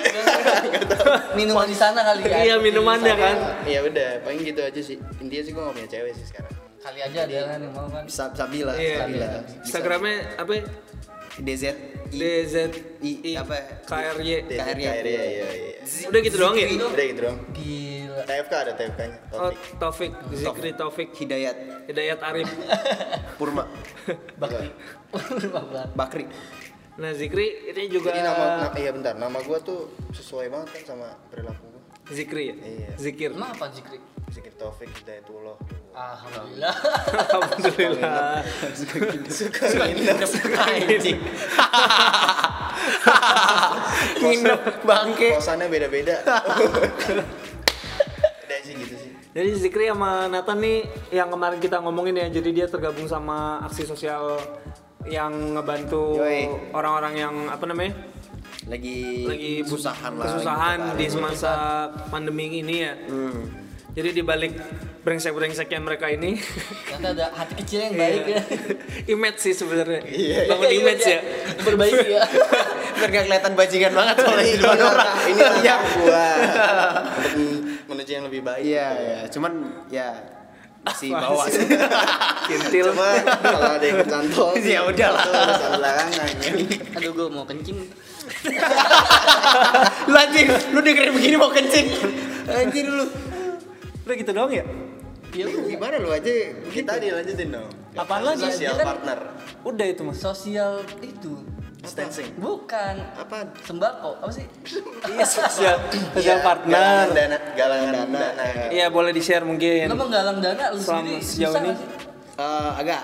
minuman 1.39 1.71
di 1.71 1.79
sana 1.79 2.03
kali 2.03 2.27
ya? 2.27 2.43
Iya 2.43 2.55
minumannya 2.59 3.15
kan. 3.15 3.37
ya 3.71 3.87
udah. 3.87 4.11
Paling 4.27 4.43
gitu 4.43 4.59
aja 4.59 4.81
sih. 4.83 4.99
Intinya 5.23 5.43
sih 5.47 5.53
gua 5.55 5.63
gak 5.71 5.75
punya 5.79 5.89
cewek 5.95 6.13
sih 6.19 6.27
sekarang. 6.27 6.51
Kali 6.83 6.99
aja 7.07 7.19
ada 7.23 7.39
kan 7.55 7.59
yang 7.63 7.71
mau 7.71 7.87
kan? 7.87 8.03
Bisa 8.03 8.35
Sabila, 8.35 8.75
Iya. 8.75 8.99
Sabila. 9.07 9.27
Instagramnya 9.63 10.15
apa? 10.43 10.53
Ya? 11.39 11.45
DZ 11.45 11.65
D 12.09 12.23
Z 12.45 12.55
I 13.01 13.33
apa? 13.35 13.55
K 13.83 13.93
R 13.93 14.19
Y. 14.19 14.31
KRY. 14.47 14.83
iya 14.83 14.95
iya 15.03 15.23
iya 15.23 15.73
Udah 16.05 16.21
gitu 16.21 16.37
doang 16.37 16.55
ya? 16.55 16.67
udah 16.69 17.07
gitu 17.07 17.21
doang 17.23 17.39
gila 17.53 18.23
TFK 18.25 18.53
ada 18.55 18.73
TFK 18.75 19.01
nya 19.05 19.19
Oh, 19.31 19.51
Taufik, 19.77 20.13
Zikri 20.33 20.71
Taufik, 20.73 21.09
Hidayat 21.15 21.57
Hidayat 21.87 22.19
Arif. 22.23 22.49
Purma 23.39 23.65
bakri 24.41 24.69
Bakri. 25.95 26.25
Nah, 26.99 27.15
Zikri 27.15 27.71
ini 27.71 27.87
juga 27.87 28.11
ini 28.11 28.21
nama, 28.21 28.45
na- 28.65 28.75
iya 28.75 28.91
bentar 28.91 29.15
nama 29.15 29.39
gua 29.41 29.63
tuh 29.63 29.87
sesuai 30.11 30.51
banget 30.51 30.69
kan 30.73 30.83
sama 30.89 31.09
perilaku 31.31 31.65
gua 31.69 31.83
Zikri 32.11 32.45
ya? 32.49 32.55
Iya. 32.59 32.91
Zikir. 32.97 33.31
emang 33.33 33.53
apa 33.53 33.71
zikri 33.71 34.01
Zikir 34.29 34.53
Taufik 34.55 34.93
Hidayatullah 34.95 35.57
alhamdulillah 35.91 36.75
Alhamdulillah. 37.33 38.45
suka 39.35 39.85
nginep 39.89 40.21
Anjing. 40.59 41.19
Nginep 44.19 44.63
bangke. 44.83 45.29
kosannya 45.35 45.67
beda-beda 45.67 46.17
udah 48.39 48.59
sih 48.63 48.75
gitu 48.77 48.95
sih 48.97 49.13
Jadi 49.29 49.51
Zikri 49.55 49.87
sama 49.87 50.27
Nathan 50.27 50.59
nih 50.59 50.79
yang 51.11 51.29
kemarin 51.29 51.59
kita 51.59 51.79
ngomongin 51.79 52.17
ya, 52.17 52.27
jadi 52.29 52.51
dia 52.51 52.67
tergabung 52.67 53.07
sama 53.07 53.61
aksi 53.63 53.85
sosial 53.85 54.41
yang 55.05 55.55
ngebantu 55.55 56.17
orang-orang 56.73 57.15
yang 57.17 57.35
apa 57.47 57.65
namanya 57.65 57.93
Lagi 58.67 59.25
lagi 59.25 59.53
kesusahan 59.65 60.13
lah. 60.15 60.25
kesusahan 60.27 60.79
gitu 60.83 60.97
di 60.97 61.07
semasa 61.09 61.53
pandemi 62.09 62.53
ini 62.55 62.77
ya. 62.83 62.93
Hmm. 63.09 63.68
Jadi 63.99 64.15
di 64.15 64.23
balik 64.23 64.55
brengsek-brengseknya 65.03 65.81
mereka 65.81 66.07
ini 66.07 66.39
ternyata 66.87 67.09
ada 67.11 67.27
hati 67.35 67.55
kecil 67.57 67.83
yang 67.83 67.95
baik 67.97 68.23
ya 68.25 68.41
image 69.15 69.39
sih 69.41 69.51
sebenarnya. 69.53 70.07
Iya. 70.07 70.47
Bangun 70.47 70.71
image 70.71 71.03
ya. 71.03 71.19
perbaiki 71.59 72.07
ya 72.15 72.23
Biar 72.95 73.09
gak 73.11 73.25
kelihatan 73.27 73.53
bajingan 73.55 73.93
banget 73.93 74.17
soalnya 74.19 74.45
di 74.45 74.55
depan 74.55 74.79
orang. 74.81 75.11
ini 75.25 75.41
langkah 75.41 75.79
gua 75.97 76.27
untuk 77.19 77.55
menuju 77.89 78.11
yang 78.13 78.25
lebih 78.27 78.41
baik 78.45 78.63
Iya, 78.63 78.87
iya. 78.95 79.19
Cuman 79.27 79.53
ya 79.89 80.09
masih 80.79 81.11
bawa 81.11 81.45
Kintil. 82.47 82.87
Coba 82.95 83.09
kalau 83.43 83.71
ada 83.75 83.83
yang 83.83 83.99
kecantol 83.99 84.51
Ya 84.57 84.81
udahlah. 84.81 85.21
itu 85.21 85.31
urusan 85.35 85.71
belakangan 85.75 86.29
ya. 86.39 86.53
Aduh 86.95 87.11
gue 87.13 87.27
mau 87.29 87.45
kencing. 87.45 87.79
lu 90.05 90.15
anjing 90.15 90.47
lu 90.71 90.79
dengerin 90.79 91.13
begini 91.13 91.35
mau 91.35 91.49
kencing 91.49 91.87
anjing 92.47 92.87
lu 92.87 93.05
Udah 94.09 94.17
gitu 94.17 94.33
doang 94.33 94.49
ya? 94.49 94.65
Iya 95.29 95.45
gimana 95.69 96.01
lu 96.01 96.09
aja 96.09 96.33
Kita 96.73 96.97
dilanjutin 96.97 97.53
dong. 97.53 97.69
Apaan 97.93 98.25
lagi? 98.25 98.49
Social 98.49 98.73
Dia 98.73 98.81
kan- 98.81 98.89
partner. 98.89 99.19
Udah 99.61 99.85
itu 99.87 100.01
mas. 100.01 100.17
sosial 100.17 100.81
itu. 101.05 101.45
Distancing. 101.79 102.33
Bukan. 102.35 102.97
apaan 103.15 103.53
Sembako 103.61 104.17
apa 104.19 104.33
sih? 104.33 104.49
Iya 105.13 105.23
sosial, 105.23 105.77
sosial 106.11 106.41
Iya, 106.41 106.43
partner. 106.43 106.73
Galangan 106.73 107.09
dana, 107.13 107.37
galangan 107.53 107.93
dana. 107.93 108.47
Iya 108.73 108.87
boleh 108.89 109.13
di 109.13 109.21
share 109.21 109.45
mungkin. 109.45 109.85
Lo 109.87 110.01
menggalang 110.01 110.41
dana 110.41 110.73
lu 110.73 110.81
Selama 110.81 111.05
sendiri 111.05 111.21
sejauh 111.21 111.53
ini. 111.53 111.61
nggak 111.61 111.77
sih? 111.77 111.89
Eh, 112.39 112.71
agak 112.73 113.03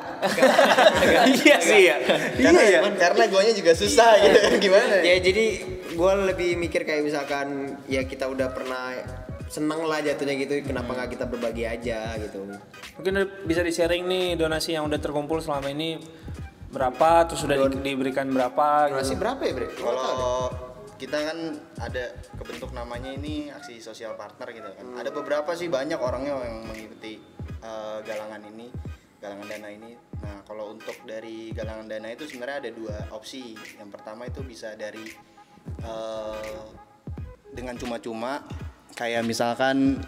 iya 1.39 1.57
sih 1.61 1.81
ya. 1.85 1.97
Karena, 2.41 2.63
karena 2.97 3.25
guanya 3.29 3.53
juga 3.53 3.77
susah 3.77 4.17
gitu. 4.17 4.39
Gimana? 4.65 5.05
ya 5.05 5.21
jadi 5.21 5.45
gue 5.93 6.13
lebih 6.25 6.57
mikir 6.57 6.83
kayak 6.83 7.05
misalkan 7.05 7.77
ya 7.85 8.03
kita 8.03 8.25
udah 8.25 8.49
pernah 8.49 8.95
seneng 9.47 9.85
lah 9.85 10.01
jatuhnya 10.01 10.35
gitu 10.37 10.61
kenapa 10.63 10.91
nggak 10.93 11.11
kita 11.13 11.25
berbagi 11.25 11.65
aja 11.65 12.17
gitu 12.17 12.49
Mungkin 12.95 13.13
bisa 13.45 13.61
di 13.61 13.71
sharing 13.71 14.05
nih 14.05 14.27
donasi 14.35 14.73
yang 14.73 14.85
udah 14.85 14.97
terkumpul 14.97 15.39
selama 15.39 15.67
ini 15.69 15.99
berapa, 16.71 17.27
terus 17.27 17.43
sudah 17.43 17.55
di- 17.69 17.83
diberikan 17.85 18.27
berapa. 18.29 18.91
donasi 18.91 19.15
Gitu. 19.15 19.21
berapa 19.21 19.41
ya 19.41 19.53
bre 19.53 19.67
Kalau 19.71 20.51
kita 20.95 21.19
kan 21.21 21.39
ada 21.77 22.05
kebentuk 22.35 22.71
namanya 22.71 23.11
ini 23.11 23.47
aksi 23.49 23.79
sosial 23.79 24.15
partner 24.15 24.51
gitu 24.51 24.71
kan. 24.73 24.87
Ada 24.95 25.11
beberapa 25.11 25.53
sih 25.53 25.67
banyak 25.67 25.99
orangnya 25.99 26.35
yang 26.37 26.65
mengikuti 26.65 27.19
eh, 27.61 27.99
galangan 28.01 28.43
ini, 28.45 28.71
galangan 29.17 29.47
dana 29.49 29.69
ini. 29.69 29.93
Nah, 30.21 30.41
kalau 30.43 30.71
untuk 30.71 30.97
dari 31.03 31.51
galangan 31.51 31.85
dana 31.85 32.09
itu 32.09 32.25
sebenarnya 32.25 32.59
ada 32.61 32.71
dua 32.71 32.97
opsi. 33.11 33.55
Yang 33.75 33.91
pertama 33.91 34.25
itu 34.25 34.41
bisa 34.43 34.75
dari 34.75 35.09
eh, 35.81 36.59
dengan 37.51 37.75
cuma-cuma 37.75 38.43
kayak 38.95 39.23
misalkan 39.23 40.01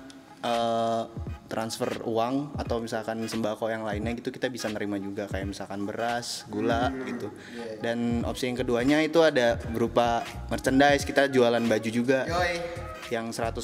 eh, 0.42 1.02
transfer 1.46 2.02
uang 2.02 2.58
atau 2.58 2.82
misalkan 2.82 3.22
sembako 3.22 3.70
yang 3.70 3.86
lainnya 3.86 4.18
gitu 4.18 4.34
kita 4.34 4.50
bisa 4.50 4.66
nerima 4.66 4.98
juga 4.98 5.30
kayak 5.30 5.46
misalkan 5.46 5.86
beras, 5.86 6.42
gula 6.50 6.90
gitu. 7.06 7.30
Dan 7.78 8.26
opsi 8.26 8.50
yang 8.50 8.58
keduanya 8.58 8.98
itu 9.02 9.22
ada 9.22 9.54
berupa 9.70 10.26
merchandise, 10.50 11.06
kita 11.06 11.30
jualan 11.30 11.62
baju 11.62 11.88
juga 11.90 12.26
yoi 12.26 12.58
yang 13.06 13.30
100% 13.30 13.62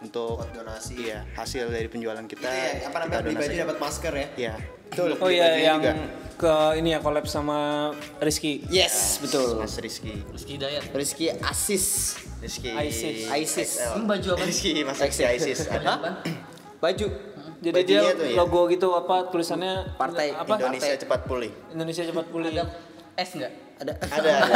untuk 0.00 0.40
Buat 0.40 0.56
donasi. 0.56 1.12
Iya, 1.12 1.28
hasil 1.36 1.68
dari 1.68 1.84
penjualan 1.92 2.24
kita. 2.24 2.48
itu 2.48 2.80
ya 2.80 2.88
apa 2.88 2.96
namanya 3.04 3.20
beli 3.28 3.36
baju 3.36 3.56
dapat 3.68 3.76
masker 3.76 4.12
ya 4.16 4.28
Iya. 4.40 4.54
Betul 4.92 5.10
Oh 5.16 5.26
iya 5.26 5.56
yang 5.58 5.80
juga. 5.80 5.92
ke 6.34 6.54
ini 6.76 6.92
ya 6.92 6.98
collab 6.98 7.24
sama 7.24 7.90
Rizky. 8.18 8.60
yes 8.68 9.18
betul 9.18 9.56
Mas 9.56 9.74
Rizky. 9.76 10.20
Rizky 10.28 10.54
Dayat. 10.56 10.84
Rizky 10.92 11.26
Asis 11.32 12.18
Rizky 12.38 12.70
ISIS. 12.70 13.30
ISIS. 13.30 13.70
Baju 14.02 14.28
apa? 14.34 14.44
Rizky 14.44 14.82
Mas 14.82 14.98
Rizky 14.98 15.24
ISIS. 15.24 15.64
Hah? 15.66 16.20
baju 16.76 17.06
Jadi 17.62 17.78
Bajunya 17.78 18.02
dia 18.02 18.18
tuh 18.18 18.26
ya? 18.26 18.34
logo 18.36 18.60
gitu 18.66 18.90
apa 18.90 19.30
tulisannya 19.30 19.94
Partai 19.94 20.34
apa? 20.34 20.58
Indonesia 20.58 20.98
cepat 20.98 21.20
pulih. 21.24 21.54
Indonesia 21.70 22.02
cepat 22.02 22.26
pulih. 22.26 22.50
Ada 22.50 22.64
S 23.14 23.30
nggak? 23.32 23.52
Ada 23.82 23.92
Ada. 24.00 24.30
ada. 24.38 24.54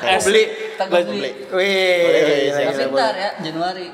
Eh, 0.10 0.18
beli 0.20 0.44
Baju- 0.76 1.08
beli. 1.10 1.30
wih 1.50 2.00
Boleh, 2.00 2.20
gila, 2.20 2.58
Tapi 2.60 2.72
gila, 2.74 2.84
ntar 2.92 3.14
ya 3.14 3.30
Januari. 3.40 3.86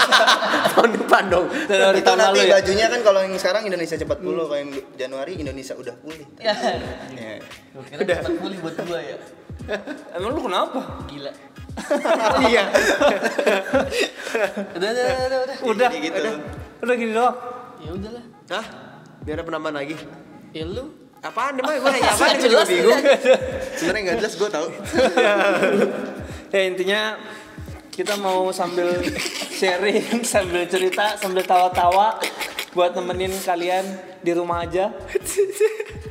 tahun 0.70 0.90
depan 0.94 1.22
dong 1.26 1.46
Dari 1.66 1.82
itu 1.92 2.00
tahun 2.02 2.18
nanti 2.18 2.32
lalu 2.32 2.40
ya. 2.42 2.54
bajunya 2.56 2.86
kan 2.88 3.00
kalau 3.00 3.20
yang 3.20 3.34
sekarang 3.34 3.62
Indonesia 3.62 3.96
cepat 3.96 4.18
pulih, 4.18 4.44
kalau 4.44 4.58
yang 4.58 4.70
Januari 4.94 5.32
Indonesia 5.34 5.74
udah 5.74 5.94
pulih. 5.96 6.24
ya. 6.36 6.54
Ya. 7.12 7.36
Gua 7.70 7.82
kira 7.84 8.00
cepat 8.16 8.34
pulih 8.36 8.58
buat 8.58 8.74
gua 8.80 8.98
ya. 8.98 9.16
Emang 10.16 10.32
lu 10.32 10.40
kenapa? 10.42 10.80
Gila. 11.06 11.32
iya 12.42 12.64
Udah, 14.70 14.88
udah, 14.88 15.04
udah, 15.04 15.38
udah. 15.38 15.38
udah. 15.40 15.56
Udah, 15.62 15.88
gitu. 15.94 16.18
udah, 16.18 16.32
udah 16.80 16.94
gini 16.94 17.12
doang. 17.12 17.36
Ya 17.78 17.90
udahlah. 17.92 18.24
Hah? 18.50 18.64
biar 19.20 19.36
ada 19.36 19.44
penambahan 19.44 19.76
lagi 19.76 19.94
Ya 20.50 20.64
lu. 20.64 20.96
Apaan 21.20 21.52
emang 21.60 21.76
gue 21.76 21.90
nanya 21.92 22.10
apaan 22.16 22.36
gue 22.40 22.48
juga 22.48 22.64
bingung 22.64 23.02
Sebenarnya 23.76 24.02
nggak 24.08 24.16
jelas 24.24 24.34
gue 24.36 24.50
tahu. 24.52 24.68
ya 26.54 26.60
intinya 26.64 27.02
kita 27.90 28.16
mau 28.16 28.48
sambil 28.54 28.96
sharing, 29.52 30.24
sambil 30.32 30.64
cerita, 30.64 31.20
sambil 31.20 31.44
tawa-tawa 31.44 32.16
buat 32.72 32.96
nemenin 32.96 33.34
kalian 33.44 33.84
di 34.24 34.32
rumah 34.32 34.64
aja. 34.64 34.88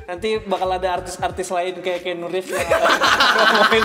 Nanti 0.06 0.42
bakal 0.42 0.70
ada 0.74 1.02
artis-artis 1.02 1.50
lain 1.54 1.82
kayak 1.82 2.02
Keanu 2.02 2.30
Reeves 2.30 2.50
yang 2.50 2.66
akan 2.66 3.84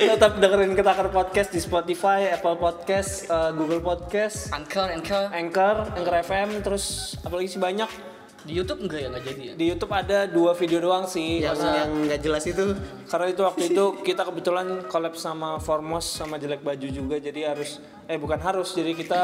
Tetap 0.12 0.32
dengerin 0.36 0.72
Ketakar 0.76 1.08
Podcast 1.08 1.50
di 1.52 1.60
Spotify, 1.60 2.28
Apple 2.32 2.60
Podcast, 2.60 3.26
eh, 3.28 3.50
Google 3.56 3.80
Podcast, 3.80 4.52
Anchor, 4.52 4.92
Anchor. 4.92 5.32
Anchor, 5.32 5.76
Anchor 5.96 6.14
FM, 6.24 6.48
terus 6.60 7.16
apalagi 7.24 7.48
sih 7.52 7.60
banyak. 7.60 8.12
Di 8.42 8.52
YouTube 8.52 8.82
enggak 8.82 8.98
ya 8.98 9.08
enggak 9.08 9.24
jadi 9.24 9.42
ya? 9.44 9.52
Di 9.54 9.64
YouTube 9.66 9.92
ada 9.92 10.18
dua 10.26 10.52
video 10.52 10.78
doang 10.80 11.06
sih. 11.06 11.40
yang 11.40 11.54
Karena- 11.54 11.76
yang 11.78 11.90
nggak 12.04 12.20
jelas 12.20 12.44
itu? 12.44 12.64
Karena 13.06 13.26
itu 13.28 13.40
waktu 13.40 13.62
itu 13.68 13.84
kita 14.00 14.22
kebetulan 14.24 14.66
collab 14.84 15.14
sama 15.14 15.56
Formos 15.56 16.02
sama 16.02 16.36
Jelek 16.36 16.60
Baju 16.60 16.88
juga 16.88 17.16
jadi 17.16 17.48
harus 17.48 17.78
eh 18.04 18.16
bukan 18.16 18.38
harus 18.38 18.72
jadi 18.72 18.92
kita 18.92 19.22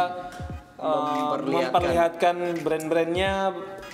uh, 0.77 1.35
Memperlihatkan. 1.35 1.67
memperlihatkan 1.67 2.37
brand-brandnya 2.63 3.33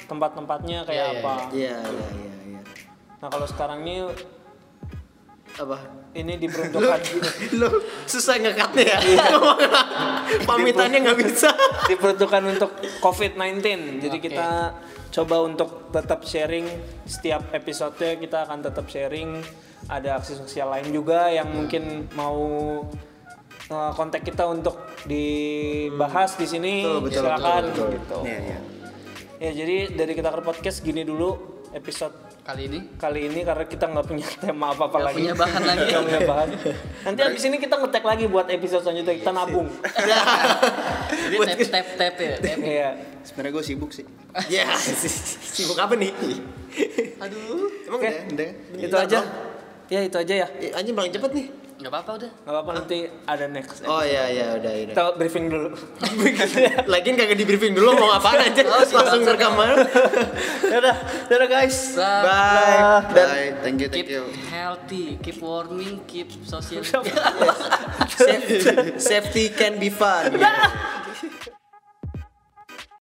tempat-tempatnya 0.05 0.79
kayak 0.83 0.93
Iya, 0.93 1.09
iya, 1.09 1.19
apa. 1.19 1.35
iya. 1.51 1.77
Iya 1.79 1.79
iya 1.81 2.09
iya 2.45 2.61
Nah 3.17 3.29
kalau 3.29 3.47
sekarang 3.47 3.81
ini 3.81 4.05
apa? 5.55 5.79
Ini 6.13 6.35
diperuntukkan 6.37 7.01
lu 7.55 7.69
susah 8.05 8.37
ngekatnya 8.37 8.85
ya? 8.85 8.99
Pamitannya 10.49 10.99
nggak 11.01 11.19
bisa. 11.21 11.51
Diperuntukkan 11.87 12.43
untuk 12.49 12.71
COVID-19 13.01 13.63
jadi 13.99 14.19
kita 14.21 14.49
coba 15.15 15.47
untuk 15.47 15.95
tetap 15.95 16.27
sharing 16.27 16.67
setiap 17.07 17.55
episode 17.55 18.03
kita 18.19 18.51
akan 18.51 18.67
tetap 18.67 18.91
sharing 18.91 19.39
ada 19.87 20.19
aksi 20.19 20.35
sosial 20.35 20.75
lain 20.75 20.91
juga 20.91 21.31
yang 21.31 21.47
mungkin 21.55 22.11
mau 22.19 22.43
uh, 23.71 23.93
kontak 23.95 24.27
kita 24.27 24.43
untuk 24.51 24.75
dibahas 25.07 26.35
di 26.35 26.47
sini 26.51 26.75
Betul, 26.83 27.01
betul, 27.07 27.23
silakan 27.23 27.63
betul, 27.71 27.71
betul. 27.71 27.89
gitu. 27.95 28.19
Iya, 28.27 28.39
iya. 28.43 28.59
Ya 29.39 29.51
jadi 29.55 29.77
dari 29.95 30.13
kita 30.19 30.35
ke 30.35 30.43
podcast 30.43 30.83
gini 30.83 31.07
dulu 31.07 31.63
episode 31.71 32.35
Kali 32.45 32.69
ini 32.69 32.81
kali 33.01 33.33
ini 33.33 33.41
karena 33.41 33.65
kita 33.65 33.89
nggak 33.89 34.05
punya 34.05 34.29
tema 34.37 34.77
apa 34.77 34.85
apa 34.85 35.01
Nggak 35.01 35.09
lagi 35.09 35.17
punya 35.17 35.33
bahan 35.33 35.63
lagi. 35.65 35.87
Punya 35.97 36.21
bahan 36.29 36.49
nanti 37.09 37.21
abis 37.25 37.43
ini 37.49 37.57
kita 37.57 37.75
ngetek 37.81 38.05
lagi 38.05 38.25
buat 38.29 38.47
episode 38.53 38.85
selanjutnya 38.85 39.17
kita 39.17 39.33
nabung 39.33 39.73
jadi 41.11 41.37
tap 41.41 41.69
tap 41.71 41.87
tap 41.97 42.15
ya. 42.17 42.35
Tap. 42.39 42.59
Iya. 42.59 42.89
Sebenarnya 43.25 43.53
gue 43.55 43.65
sibuk 43.65 43.91
sih. 43.91 44.05
ya 44.51 44.67
sibuk 45.55 45.79
apa 45.79 45.95
nih 45.95 46.11
Aduh. 47.23 47.71
emang 47.87 48.01
Udah, 48.03 48.15
udah 48.35 48.49
udah. 48.51 48.83
itu 48.83 48.97
aja 48.99 49.19
ya 49.87 50.01
itu 50.03 50.17
aja 50.19 50.35
ya 50.43 50.47
anjing 50.75 50.91
paling 50.91 51.13
cepet 51.15 51.31
nih 51.31 51.47
Enggak 51.75 51.91
apa-apa 51.91 52.11
udah. 52.23 52.31
nggak 52.47 52.63
apa 52.63 52.71
nanti 52.71 52.99
ada 53.27 53.45
next 53.51 53.83
oh 53.83 54.03
iya 54.07 54.31
iya 54.31 54.47
udah 54.55 54.73
udah. 54.73 54.95
Kita 54.95 55.05
briefing 55.19 55.51
dulu. 55.51 55.69
Lagian 56.95 57.15
kagak 57.19 57.35
di 57.35 57.45
briefing 57.45 57.75
dulu 57.75 57.99
mau 57.99 58.15
ngapain 58.15 58.47
aja? 58.47 58.63
Langsung 58.63 59.27
rekaman. 59.27 59.83
Dadah 60.71 60.97
dadah 61.27 61.49
guys. 61.51 61.99
Bye. 61.99 62.23
bye. 62.23 63.11
Dan 63.11 63.27
Bye. 63.27 63.51
Thank 63.67 63.79
you, 63.83 63.89
thank 63.91 64.07
Keep 64.07 64.15
you. 64.15 64.23
healthy, 64.55 65.19
keep 65.19 65.43
warming, 65.43 65.99
keep 66.07 66.31
social. 66.47 66.83
safety 68.99 69.51
can 69.51 69.81
be 69.81 69.91
fun 69.91 70.39